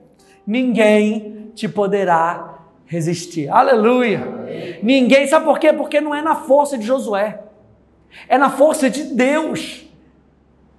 Ninguém 0.46 1.50
te 1.55 1.68
poderá 1.68 2.59
resistir. 2.85 3.48
Aleluia. 3.48 4.79
Ninguém, 4.83 5.27
sabe 5.27 5.44
por 5.44 5.59
quê? 5.59 5.72
Porque 5.72 6.00
não 6.00 6.14
é 6.14 6.20
na 6.20 6.37
força 6.37 6.77
de 6.77 6.85
Josué. 6.85 7.40
É 8.29 8.37
na 8.37 8.50
força 8.50 8.90
de 8.90 9.05
Deus. 9.05 9.88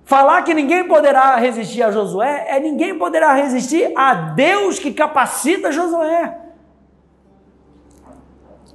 Falar 0.03 0.43
que 0.43 0.53
ninguém 0.53 0.87
poderá 0.87 1.35
resistir 1.37 1.81
a 1.81 1.89
Josué 1.89 2.45
é 2.47 2.59
ninguém 2.59 2.95
poderá 2.95 3.33
resistir 3.33 3.91
a 3.95 4.13
Deus 4.13 4.77
que 4.77 4.93
capacita 4.93 5.71
Josué 5.71 6.44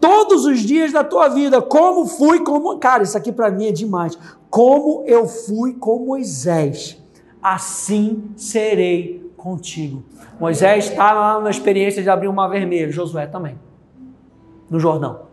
todos 0.01 0.47
os 0.47 0.61
dias 0.61 0.93
da 0.93 1.05
tua 1.05 1.29
vida, 1.29 1.61
como 1.61 2.07
fui 2.07 2.41
como. 2.41 2.79
Cara, 2.79 3.03
isso 3.03 3.17
aqui 3.17 3.31
para 3.31 3.51
mim 3.51 3.67
é 3.67 3.73
demais. 3.73 4.19
Como 4.49 5.05
eu 5.07 5.27
fui 5.29 5.75
com 5.75 6.07
Moisés, 6.07 7.01
assim 7.43 8.25
serei 8.35 9.31
contigo. 9.37 10.03
Moisés 10.41 10.87
está 10.87 11.13
lá 11.13 11.41
na 11.41 11.51
experiência 11.51 12.03
de 12.03 12.09
abrir 12.09 12.29
o 12.29 12.33
mar 12.33 12.49
vermelho, 12.49 12.91
Josué 12.91 13.27
também, 13.27 13.59
no 14.69 14.81
Jordão. 14.81 15.29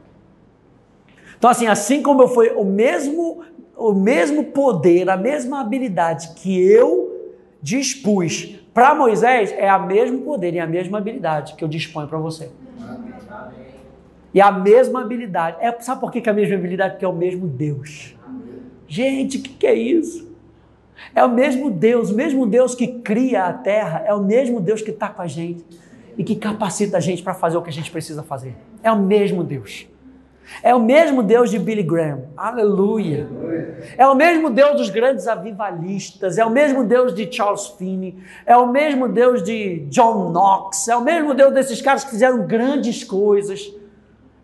Então, 1.38 1.50
assim, 1.50 1.68
assim 1.68 2.02
como 2.02 2.24
eu 2.24 2.28
fui 2.28 2.50
o 2.50 2.64
mesmo, 2.64 3.44
o 3.76 3.94
mesmo 3.94 4.46
poder, 4.46 5.10
a 5.10 5.16
mesma 5.16 5.62
habilidade 5.62 6.34
que 6.36 6.60
eu 6.60 7.16
dispus 7.62 8.56
para 8.74 8.94
Moisés, 8.94 9.52
é 9.52 9.68
a 9.68 9.80
mesmo 9.80 10.22
poder 10.22 10.54
e 10.54 10.60
a 10.60 10.68
mesma 10.68 11.00
habilidade 11.00 11.56
que 11.56 11.64
eu 11.64 11.68
disponho 11.68 12.08
para 12.08 12.20
você. 12.20 12.52
E 14.38 14.42
a 14.42 14.52
mesma 14.52 15.02
habilidade. 15.02 15.58
É, 15.60 15.76
sabe 15.80 16.00
por 16.00 16.12
que, 16.12 16.22
que 16.22 16.30
é 16.30 16.32
a 16.32 16.36
mesma 16.36 16.54
habilidade? 16.54 16.92
Porque 16.92 17.06
é 17.06 17.08
o 17.08 17.12
mesmo 17.12 17.48
Deus. 17.48 18.16
Gente, 18.88 19.40
o 19.40 19.42
que, 19.42 19.50
que 19.50 19.66
é 19.66 19.74
isso? 19.74 20.32
É 21.16 21.24
o 21.24 21.30
mesmo 21.30 21.72
Deus, 21.72 22.12
o 22.12 22.14
mesmo 22.14 22.46
Deus 22.46 22.76
que 22.76 22.86
cria 22.86 23.46
a 23.46 23.54
terra, 23.54 24.04
é 24.06 24.14
o 24.14 24.22
mesmo 24.22 24.62
Deus 24.62 24.84
que 24.84 24.92
está 24.92 25.10
com 25.10 25.24
a 25.24 25.28
gente 25.28 25.66
e 26.16 26.24
que 26.24 26.36
capacita 26.36 26.98
a 26.98 27.00
gente 27.00 27.24
para 27.24 27.34
fazer 27.34 27.58
o 27.58 27.64
que 27.64 27.72
a 27.72 27.74
gente 27.74 27.90
precisa 27.90 28.22
fazer. 28.22 28.56
É 28.84 28.92
o 28.92 29.00
mesmo 29.00 29.44
Deus. 29.44 29.88
É 30.62 30.76
o 30.76 30.80
mesmo 30.80 31.24
Deus 31.24 31.50
de 31.50 31.58
Billy 31.58 31.82
Graham. 31.82 32.26
Aleluia. 32.38 33.28
É 33.98 34.06
o 34.06 34.14
mesmo 34.14 34.52
Deus 34.52 34.78
dos 34.78 34.92
grandes 34.92 35.28
avivalistas. 35.28 36.38
É 36.38 36.46
o 36.46 36.52
mesmo 36.52 36.84
Deus 36.84 37.12
de 37.12 37.28
Charles 37.36 37.66
Finney. 37.70 38.20
É 38.46 38.56
o 38.56 38.72
mesmo 38.72 39.10
Deus 39.10 39.42
de 39.42 39.80
John 39.90 40.30
Knox. 40.30 40.88
É 40.90 40.96
o 40.96 41.02
mesmo 41.02 41.34
Deus 41.34 41.52
desses 41.56 41.82
caras 41.82 42.04
que 42.04 42.12
fizeram 42.12 42.46
grandes 42.46 43.04
coisas. 43.04 43.76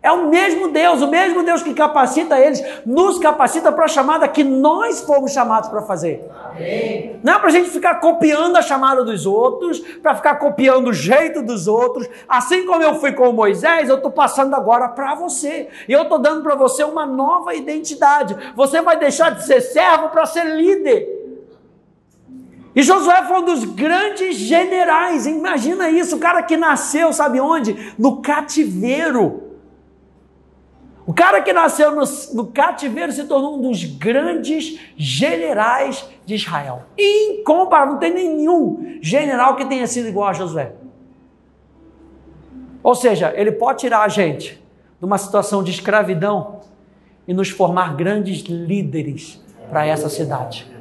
É 0.04 0.12
o 0.12 0.28
mesmo 0.28 0.68
Deus, 0.68 1.00
o 1.00 1.08
mesmo 1.08 1.42
Deus 1.42 1.62
que 1.62 1.72
capacita 1.72 2.38
eles, 2.38 2.62
nos 2.84 3.18
capacita 3.18 3.72
para 3.72 3.86
a 3.86 3.88
chamada 3.88 4.28
que 4.28 4.44
nós 4.44 5.00
fomos 5.00 5.32
chamados 5.32 5.70
para 5.70 5.80
fazer. 5.80 6.30
Amém. 6.50 7.18
Não 7.22 7.32
é 7.32 7.38
para 7.38 7.48
a 7.48 7.50
gente 7.50 7.70
ficar 7.70 7.94
copiando 8.00 8.54
a 8.56 8.60
chamada 8.60 9.02
dos 9.02 9.24
outros, 9.24 9.78
para 9.80 10.14
ficar 10.14 10.34
copiando 10.34 10.88
o 10.88 10.92
jeito 10.92 11.40
dos 11.40 11.66
outros. 11.66 12.06
Assim 12.28 12.66
como 12.66 12.82
eu 12.82 12.96
fui 12.96 13.12
com 13.12 13.32
Moisés, 13.32 13.88
eu 13.88 13.96
estou 13.96 14.10
passando 14.10 14.54
agora 14.54 14.88
para 14.88 15.14
você. 15.14 15.68
E 15.88 15.92
eu 15.94 16.02
estou 16.02 16.18
dando 16.18 16.42
para 16.42 16.54
você 16.54 16.84
uma 16.84 17.06
nova 17.06 17.54
identidade. 17.54 18.36
Você 18.54 18.82
vai 18.82 18.98
deixar 18.98 19.30
de 19.30 19.46
ser 19.46 19.62
servo 19.62 20.10
para 20.10 20.26
ser 20.26 20.44
líder. 20.44 21.08
E 22.76 22.82
Josué 22.82 23.22
foi 23.22 23.38
um 23.38 23.44
dos 23.46 23.64
grandes 23.64 24.36
generais. 24.36 25.26
Imagina 25.26 25.88
isso, 25.88 26.16
o 26.16 26.20
cara 26.20 26.42
que 26.42 26.58
nasceu, 26.58 27.10
sabe 27.10 27.40
onde? 27.40 27.94
No 27.98 28.20
cativeiro. 28.20 29.43
O 31.06 31.12
cara 31.12 31.42
que 31.42 31.52
nasceu 31.52 31.94
no, 31.94 32.02
no, 32.32 32.46
cativeiro 32.46 33.12
se 33.12 33.24
tornou 33.24 33.58
um 33.58 33.62
dos 33.62 33.84
grandes 33.84 34.80
generais 34.96 36.08
de 36.24 36.34
Israel. 36.34 36.84
Incomparável, 36.98 37.94
não 37.94 38.00
tem 38.00 38.12
nenhum 38.12 38.98
general 39.02 39.54
que 39.54 39.66
tenha 39.66 39.86
sido 39.86 40.08
igual 40.08 40.28
a 40.28 40.32
Josué. 40.32 40.72
Ou 42.82 42.94
seja, 42.94 43.32
ele 43.36 43.52
pode 43.52 43.80
tirar 43.80 44.02
a 44.02 44.08
gente 44.08 44.62
de 44.98 45.04
uma 45.04 45.18
situação 45.18 45.62
de 45.62 45.70
escravidão 45.70 46.60
e 47.28 47.34
nos 47.34 47.50
formar 47.50 47.94
grandes 47.96 48.40
líderes 48.42 49.42
para 49.68 49.86
essa 49.86 50.08
cidade 50.08 50.73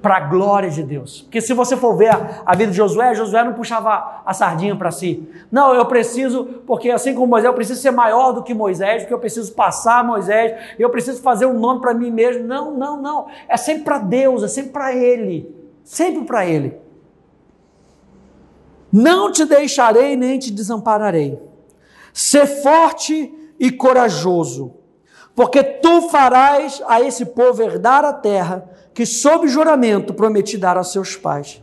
para 0.00 0.16
a 0.16 0.20
glória 0.20 0.70
de 0.70 0.82
Deus. 0.82 1.22
Porque 1.22 1.40
se 1.40 1.52
você 1.52 1.76
for 1.76 1.96
ver 1.96 2.08
a, 2.08 2.42
a 2.46 2.54
vida 2.54 2.70
de 2.70 2.76
Josué, 2.76 3.14
Josué 3.14 3.42
não 3.42 3.54
puxava 3.54 4.22
a 4.24 4.32
sardinha 4.32 4.76
para 4.76 4.90
si. 4.90 5.28
Não, 5.50 5.74
eu 5.74 5.84
preciso, 5.86 6.44
porque 6.66 6.90
assim 6.90 7.14
como 7.14 7.26
Moisés, 7.26 7.46
eu 7.46 7.54
preciso 7.54 7.80
ser 7.80 7.90
maior 7.90 8.32
do 8.32 8.42
que 8.42 8.54
Moisés, 8.54 9.02
porque 9.02 9.14
eu 9.14 9.18
preciso 9.18 9.52
passar 9.52 10.04
Moisés, 10.04 10.54
eu 10.78 10.88
preciso 10.90 11.20
fazer 11.20 11.46
um 11.46 11.58
nome 11.58 11.80
para 11.80 11.94
mim 11.94 12.10
mesmo. 12.10 12.44
Não, 12.44 12.72
não, 12.72 13.00
não. 13.00 13.26
É 13.48 13.56
sempre 13.56 13.84
para 13.84 13.98
Deus, 13.98 14.42
é 14.42 14.48
sempre 14.48 14.70
para 14.70 14.94
Ele. 14.94 15.54
Sempre 15.82 16.24
para 16.24 16.46
Ele. 16.46 16.78
Não 18.92 19.30
te 19.30 19.44
deixarei 19.44 20.16
nem 20.16 20.38
te 20.38 20.50
desampararei. 20.50 21.38
Ser 22.12 22.46
forte 22.46 23.34
e 23.60 23.72
corajoso, 23.72 24.74
porque 25.34 25.62
tu 25.62 26.08
farás 26.08 26.82
a 26.86 27.00
esse 27.00 27.26
povo 27.26 27.62
herdar 27.62 28.04
a 28.04 28.12
terra 28.12 28.68
que, 28.98 29.06
sob 29.06 29.46
juramento, 29.46 30.12
prometi 30.12 30.58
dar 30.58 30.76
aos 30.76 30.90
seus 30.90 31.14
pais. 31.14 31.62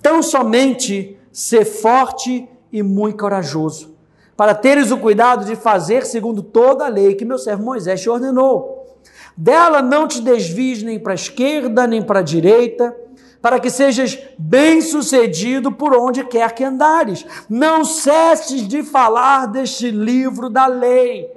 Tão 0.00 0.22
somente 0.22 1.14
ser 1.30 1.66
forte 1.66 2.48
e 2.72 2.82
muito 2.82 3.18
corajoso, 3.18 3.94
para 4.34 4.54
teres 4.54 4.90
o 4.90 4.96
cuidado 4.96 5.44
de 5.44 5.56
fazer 5.56 6.06
segundo 6.06 6.42
toda 6.42 6.86
a 6.86 6.88
lei 6.88 7.16
que 7.16 7.24
meu 7.26 7.36
servo 7.36 7.62
Moisés 7.62 8.00
te 8.00 8.08
ordenou. 8.08 8.98
Dela 9.36 9.82
não 9.82 10.08
te 10.08 10.22
desvies 10.22 10.82
nem 10.82 10.98
para 10.98 11.12
a 11.12 11.14
esquerda, 11.14 11.86
nem 11.86 12.00
para 12.00 12.20
a 12.20 12.22
direita, 12.22 12.96
para 13.42 13.60
que 13.60 13.68
sejas 13.68 14.18
bem-sucedido 14.38 15.70
por 15.70 15.94
onde 15.94 16.24
quer 16.24 16.50
que 16.52 16.64
andares. 16.64 17.26
Não 17.46 17.84
cesses 17.84 18.66
de 18.66 18.82
falar 18.82 19.48
deste 19.48 19.90
livro 19.90 20.48
da 20.48 20.66
lei. 20.66 21.28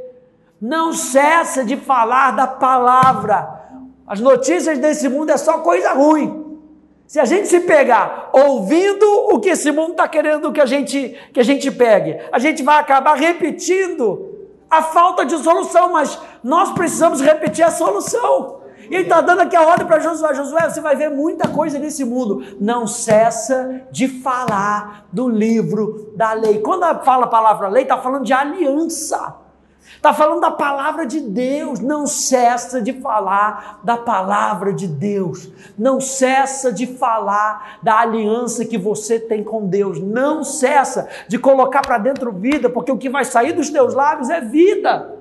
Não 0.62 0.94
cessa 0.94 1.66
de 1.66 1.76
falar 1.76 2.32
da 2.32 2.48
palavra 2.48 3.57
as 4.08 4.22
notícias 4.22 4.80
desse 4.80 5.10
mundo 5.10 5.32
é 5.32 5.38
só 5.38 5.60
coisa 5.60 5.92
ruim. 5.92 6.46
Se 7.06 7.20
a 7.20 7.26
gente 7.26 7.48
se 7.48 7.60
pegar 7.62 8.30
ouvindo 8.34 9.06
o 9.32 9.40
que 9.40 9.50
esse 9.50 9.72
mundo 9.72 9.92
está 9.92 10.08
querendo 10.08 10.52
que 10.52 10.62
a, 10.62 10.66
gente, 10.66 11.18
que 11.34 11.40
a 11.40 11.44
gente 11.44 11.70
pegue, 11.72 12.18
a 12.32 12.40
gente 12.40 12.64
vai 12.64 12.80
acabar 12.80 13.16
repetindo 13.16 14.36
a 14.70 14.82
falta 14.82 15.26
de 15.26 15.38
solução, 15.38 15.92
mas 15.92 16.20
nós 16.44 16.72
precisamos 16.72 17.22
repetir 17.22 17.64
a 17.64 17.72
solução. 17.72 18.62
E 18.90 18.96
ele 18.96 19.04
está 19.04 19.22
dando 19.22 19.42
aqui 19.42 19.56
a 19.56 19.62
ordem 19.62 19.86
para 19.88 20.00
Josué: 20.00 20.34
Josué, 20.34 20.70
você 20.70 20.80
vai 20.80 20.96
ver 20.96 21.10
muita 21.10 21.48
coisa 21.48 21.78
nesse 21.78 22.06
mundo. 22.06 22.44
Não 22.60 22.88
cessa 22.88 23.84
de 23.92 24.08
falar 24.08 25.08
do 25.12 25.28
livro 25.28 26.14
da 26.16 26.34
lei. 26.34 26.60
Quando 26.60 26.84
fala 27.04 27.26
a 27.26 27.30
palavra 27.30 27.68
lei, 27.68 27.84
está 27.84 27.98
falando 27.98 28.24
de 28.24 28.34
aliança. 28.34 29.47
Está 29.96 30.14
falando 30.14 30.42
da 30.42 30.52
palavra 30.52 31.06
de 31.06 31.20
Deus. 31.20 31.80
Não 31.80 32.06
cessa 32.06 32.82
de 32.82 32.94
falar 32.94 33.80
da 33.84 33.98
palavra 33.98 34.74
de 34.74 34.88
Deus. 34.88 35.50
Não 35.78 36.00
cessa 36.00 36.72
de 36.72 36.86
falar 36.86 37.80
da 37.82 38.00
aliança 38.00 38.66
que 38.66 38.78
você 38.78 39.20
tem 39.20 39.44
com 39.44 39.66
Deus. 39.66 40.00
Não 40.00 40.44
cessa 40.44 41.08
de 41.28 41.40
colocar 41.40 41.82
para 41.82 41.98
dentro 41.98 42.32
vida, 42.32 42.70
porque 42.70 42.92
o 42.92 42.98
que 42.98 43.10
vai 43.10 43.26
sair 43.26 43.54
dos 43.54 43.70
teus 43.70 43.94
lábios 43.94 44.30
é 44.30 44.42
vida. 44.42 45.16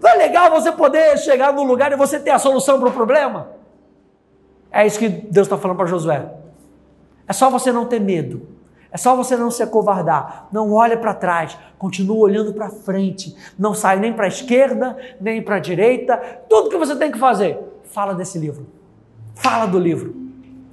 Não 0.00 0.10
é 0.10 0.14
legal 0.14 0.50
você 0.50 0.72
poder 0.72 1.16
chegar 1.18 1.52
num 1.52 1.64
lugar 1.64 1.92
e 1.92 1.96
você 1.96 2.18
ter 2.18 2.30
a 2.30 2.38
solução 2.38 2.78
para 2.80 2.88
o 2.88 2.92
problema? 2.92 3.48
É 4.70 4.86
isso 4.86 4.98
que 4.98 5.08
Deus 5.08 5.46
está 5.46 5.56
falando 5.56 5.76
para 5.76 5.86
Josué. 5.86 6.32
É 7.28 7.32
só 7.32 7.48
você 7.50 7.72
não 7.72 7.86
ter 7.86 8.00
medo. 8.00 8.55
É 8.96 8.98
só 8.98 9.14
você 9.14 9.36
não 9.36 9.50
se 9.50 9.62
acovardar. 9.62 10.48
Não 10.50 10.72
olha 10.72 10.96
para 10.96 11.12
trás. 11.12 11.54
Continua 11.78 12.16
olhando 12.16 12.54
para 12.54 12.70
frente. 12.70 13.36
Não 13.58 13.74
sai 13.74 14.00
nem 14.00 14.10
para 14.10 14.24
a 14.24 14.28
esquerda, 14.28 14.96
nem 15.20 15.42
para 15.42 15.56
a 15.56 15.58
direita. 15.58 16.16
Tudo 16.48 16.70
que 16.70 16.78
você 16.78 16.96
tem 16.96 17.12
que 17.12 17.18
fazer, 17.18 17.60
fala 17.84 18.14
desse 18.14 18.38
livro. 18.38 18.66
Fala 19.34 19.66
do 19.66 19.78
livro. 19.78 20.16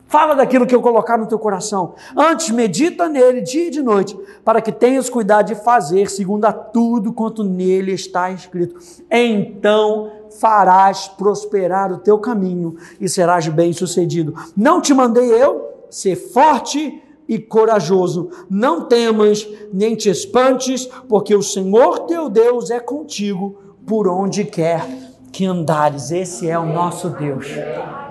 Fala 0.07 0.35
daquilo 0.35 0.65
que 0.65 0.73
eu 0.73 0.81
colocar 0.81 1.17
no 1.17 1.25
teu 1.25 1.37
coração. 1.37 1.95
Antes, 2.15 2.49
medita 2.51 3.09
nele 3.09 3.41
dia 3.41 3.67
e 3.67 3.69
de 3.69 3.81
noite, 3.81 4.17
para 4.45 4.61
que 4.61 4.71
tenhas 4.71 5.09
cuidado 5.09 5.47
de 5.47 5.55
fazer 5.55 6.09
segundo 6.09 6.45
a 6.45 6.53
tudo 6.53 7.11
quanto 7.11 7.43
nele 7.43 7.91
está 7.91 8.31
escrito. 8.31 8.79
Então 9.11 10.09
farás 10.39 11.09
prosperar 11.09 11.91
o 11.91 11.97
teu 11.97 12.17
caminho 12.19 12.77
e 13.01 13.09
serás 13.09 13.49
bem-sucedido. 13.49 14.33
Não 14.55 14.79
te 14.79 14.93
mandei 14.93 15.29
eu 15.29 15.73
ser 15.89 16.15
forte 16.15 17.02
e 17.27 17.39
corajoso. 17.39 18.29
Não 18.49 18.85
temas, 18.85 19.47
nem 19.71 19.95
te 19.95 20.09
espantes, 20.09 20.85
porque 21.07 21.35
o 21.35 21.41
Senhor 21.41 21.99
teu 22.01 22.29
Deus 22.29 22.69
é 22.69 22.79
contigo 22.79 23.57
por 23.85 24.07
onde 24.07 24.45
quer 24.45 24.85
que 25.31 25.45
andares. 25.45 26.11
Esse 26.11 26.49
é 26.49 26.57
o 26.57 26.65
nosso 26.65 27.09
Deus. 27.09 27.47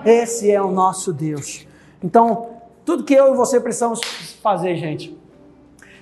Esse 0.05 0.51
é 0.51 0.61
o 0.61 0.71
nosso 0.71 1.13
Deus. 1.13 1.65
Então, 2.03 2.49
tudo 2.83 3.03
que 3.03 3.13
eu 3.13 3.33
e 3.33 3.37
você 3.37 3.59
precisamos 3.59 4.01
fazer, 4.41 4.75
gente, 4.75 5.17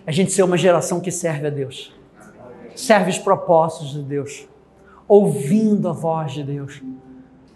é 0.05 0.09
a 0.09 0.11
gente 0.11 0.31
ser 0.31 0.43
uma 0.43 0.57
geração 0.57 0.99
que 0.99 1.11
serve 1.11 1.47
a 1.47 1.49
Deus. 1.49 1.93
Serve 2.75 3.11
os 3.11 3.19
propósitos 3.19 3.91
de 3.91 4.01
Deus. 4.01 4.47
Ouvindo 5.07 5.89
a 5.89 5.91
voz 5.91 6.31
de 6.31 6.43
Deus 6.43 6.81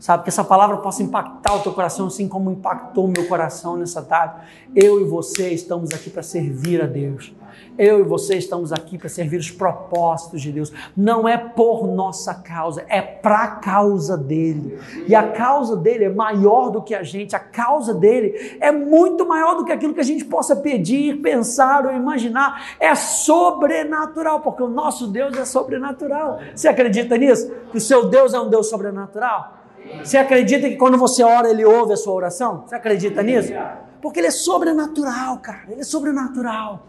sabe? 0.05 0.21
Que 0.21 0.29
essa 0.29 0.43
palavra 0.43 0.77
possa 0.77 1.01
impactar 1.01 1.55
o 1.55 1.61
teu 1.61 1.73
coração, 1.73 2.05
assim 2.05 2.27
como 2.27 2.51
impactou 2.51 3.05
o 3.05 3.07
meu 3.07 3.27
coração 3.27 3.75
nessa 3.75 4.03
tarde. 4.03 4.35
Eu 4.75 5.01
e 5.01 5.03
você 5.03 5.49
estamos 5.49 5.91
aqui 5.95 6.11
para 6.11 6.21
servir 6.21 6.79
a 6.79 6.85
Deus. 6.85 7.33
Eu 7.75 8.01
e 8.01 8.03
você 8.03 8.35
estamos 8.35 8.71
aqui 8.71 8.99
para 8.99 9.09
servir 9.09 9.37
os 9.37 9.49
propósitos 9.49 10.43
de 10.43 10.51
Deus. 10.51 10.71
Não 10.95 11.27
é 11.27 11.39
por 11.39 11.87
nossa 11.87 12.35
causa, 12.35 12.85
é 12.87 13.01
para 13.01 13.45
a 13.45 13.47
causa 13.55 14.15
dele. 14.15 14.77
E 15.07 15.15
a 15.15 15.31
causa 15.31 15.75
dele 15.75 16.03
é 16.03 16.09
maior 16.09 16.69
do 16.69 16.83
que 16.83 16.93
a 16.93 17.01
gente. 17.01 17.35
A 17.35 17.39
causa 17.39 17.91
dele 17.91 18.59
é 18.61 18.71
muito 18.71 19.27
maior 19.27 19.55
do 19.55 19.65
que 19.65 19.71
aquilo 19.71 19.95
que 19.95 20.01
a 20.01 20.03
gente 20.03 20.23
possa 20.23 20.55
pedir, 20.55 21.19
pensar 21.19 21.83
ou 21.83 21.91
imaginar. 21.91 22.75
É 22.79 22.93
sobrenatural, 22.93 24.41
porque 24.41 24.61
o 24.61 24.69
nosso 24.69 25.07
Deus 25.07 25.35
é 25.35 25.45
sobrenatural. 25.45 26.37
Você 26.53 26.67
acredita 26.67 27.17
nisso? 27.17 27.51
Que 27.71 27.77
o 27.77 27.81
seu 27.81 28.07
Deus 28.07 28.35
é 28.35 28.39
um 28.39 28.49
Deus 28.49 28.69
sobrenatural? 28.69 29.64
Você 30.03 30.17
acredita 30.17 30.69
que 30.69 30.75
quando 30.75 30.97
você 30.97 31.23
ora, 31.23 31.49
ele 31.49 31.65
ouve 31.65 31.93
a 31.93 31.97
sua 31.97 32.13
oração? 32.13 32.63
Você 32.65 32.75
acredita 32.75 33.21
nisso? 33.23 33.53
Porque 34.01 34.19
ele 34.19 34.27
é 34.27 34.31
sobrenatural, 34.31 35.39
cara. 35.39 35.63
Ele 35.69 35.81
é 35.81 35.83
sobrenatural. 35.83 36.87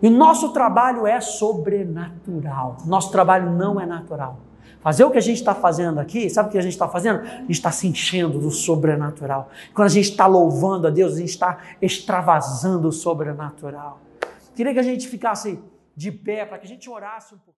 E 0.00 0.06
o 0.06 0.10
nosso 0.10 0.52
trabalho 0.52 1.06
é 1.06 1.20
sobrenatural. 1.20 2.78
Nosso 2.86 3.10
trabalho 3.10 3.50
não 3.50 3.80
é 3.80 3.86
natural. 3.86 4.40
Fazer 4.80 5.04
o 5.04 5.10
que 5.10 5.18
a 5.18 5.22
gente 5.22 5.38
está 5.38 5.54
fazendo 5.54 5.98
aqui, 5.98 6.30
sabe 6.30 6.48
o 6.48 6.52
que 6.52 6.58
a 6.58 6.62
gente 6.62 6.72
está 6.72 6.88
fazendo? 6.88 7.20
A 7.20 7.40
gente 7.40 7.50
está 7.50 7.72
se 7.72 7.88
enchendo 7.88 8.38
do 8.38 8.50
sobrenatural. 8.50 9.50
Quando 9.74 9.86
a 9.86 9.90
gente 9.90 10.10
está 10.10 10.26
louvando 10.26 10.86
a 10.86 10.90
Deus, 10.90 11.14
a 11.14 11.18
gente 11.18 11.30
está 11.30 11.58
extravasando 11.82 12.88
o 12.88 12.92
sobrenatural. 12.92 14.00
Queria 14.54 14.72
que 14.72 14.78
a 14.78 14.84
gente 14.84 15.08
ficasse 15.08 15.60
de 15.96 16.12
pé 16.12 16.46
para 16.46 16.58
que 16.58 16.66
a 16.66 16.68
gente 16.68 16.88
orasse 16.88 17.34
um 17.34 17.38
pouco. 17.38 17.56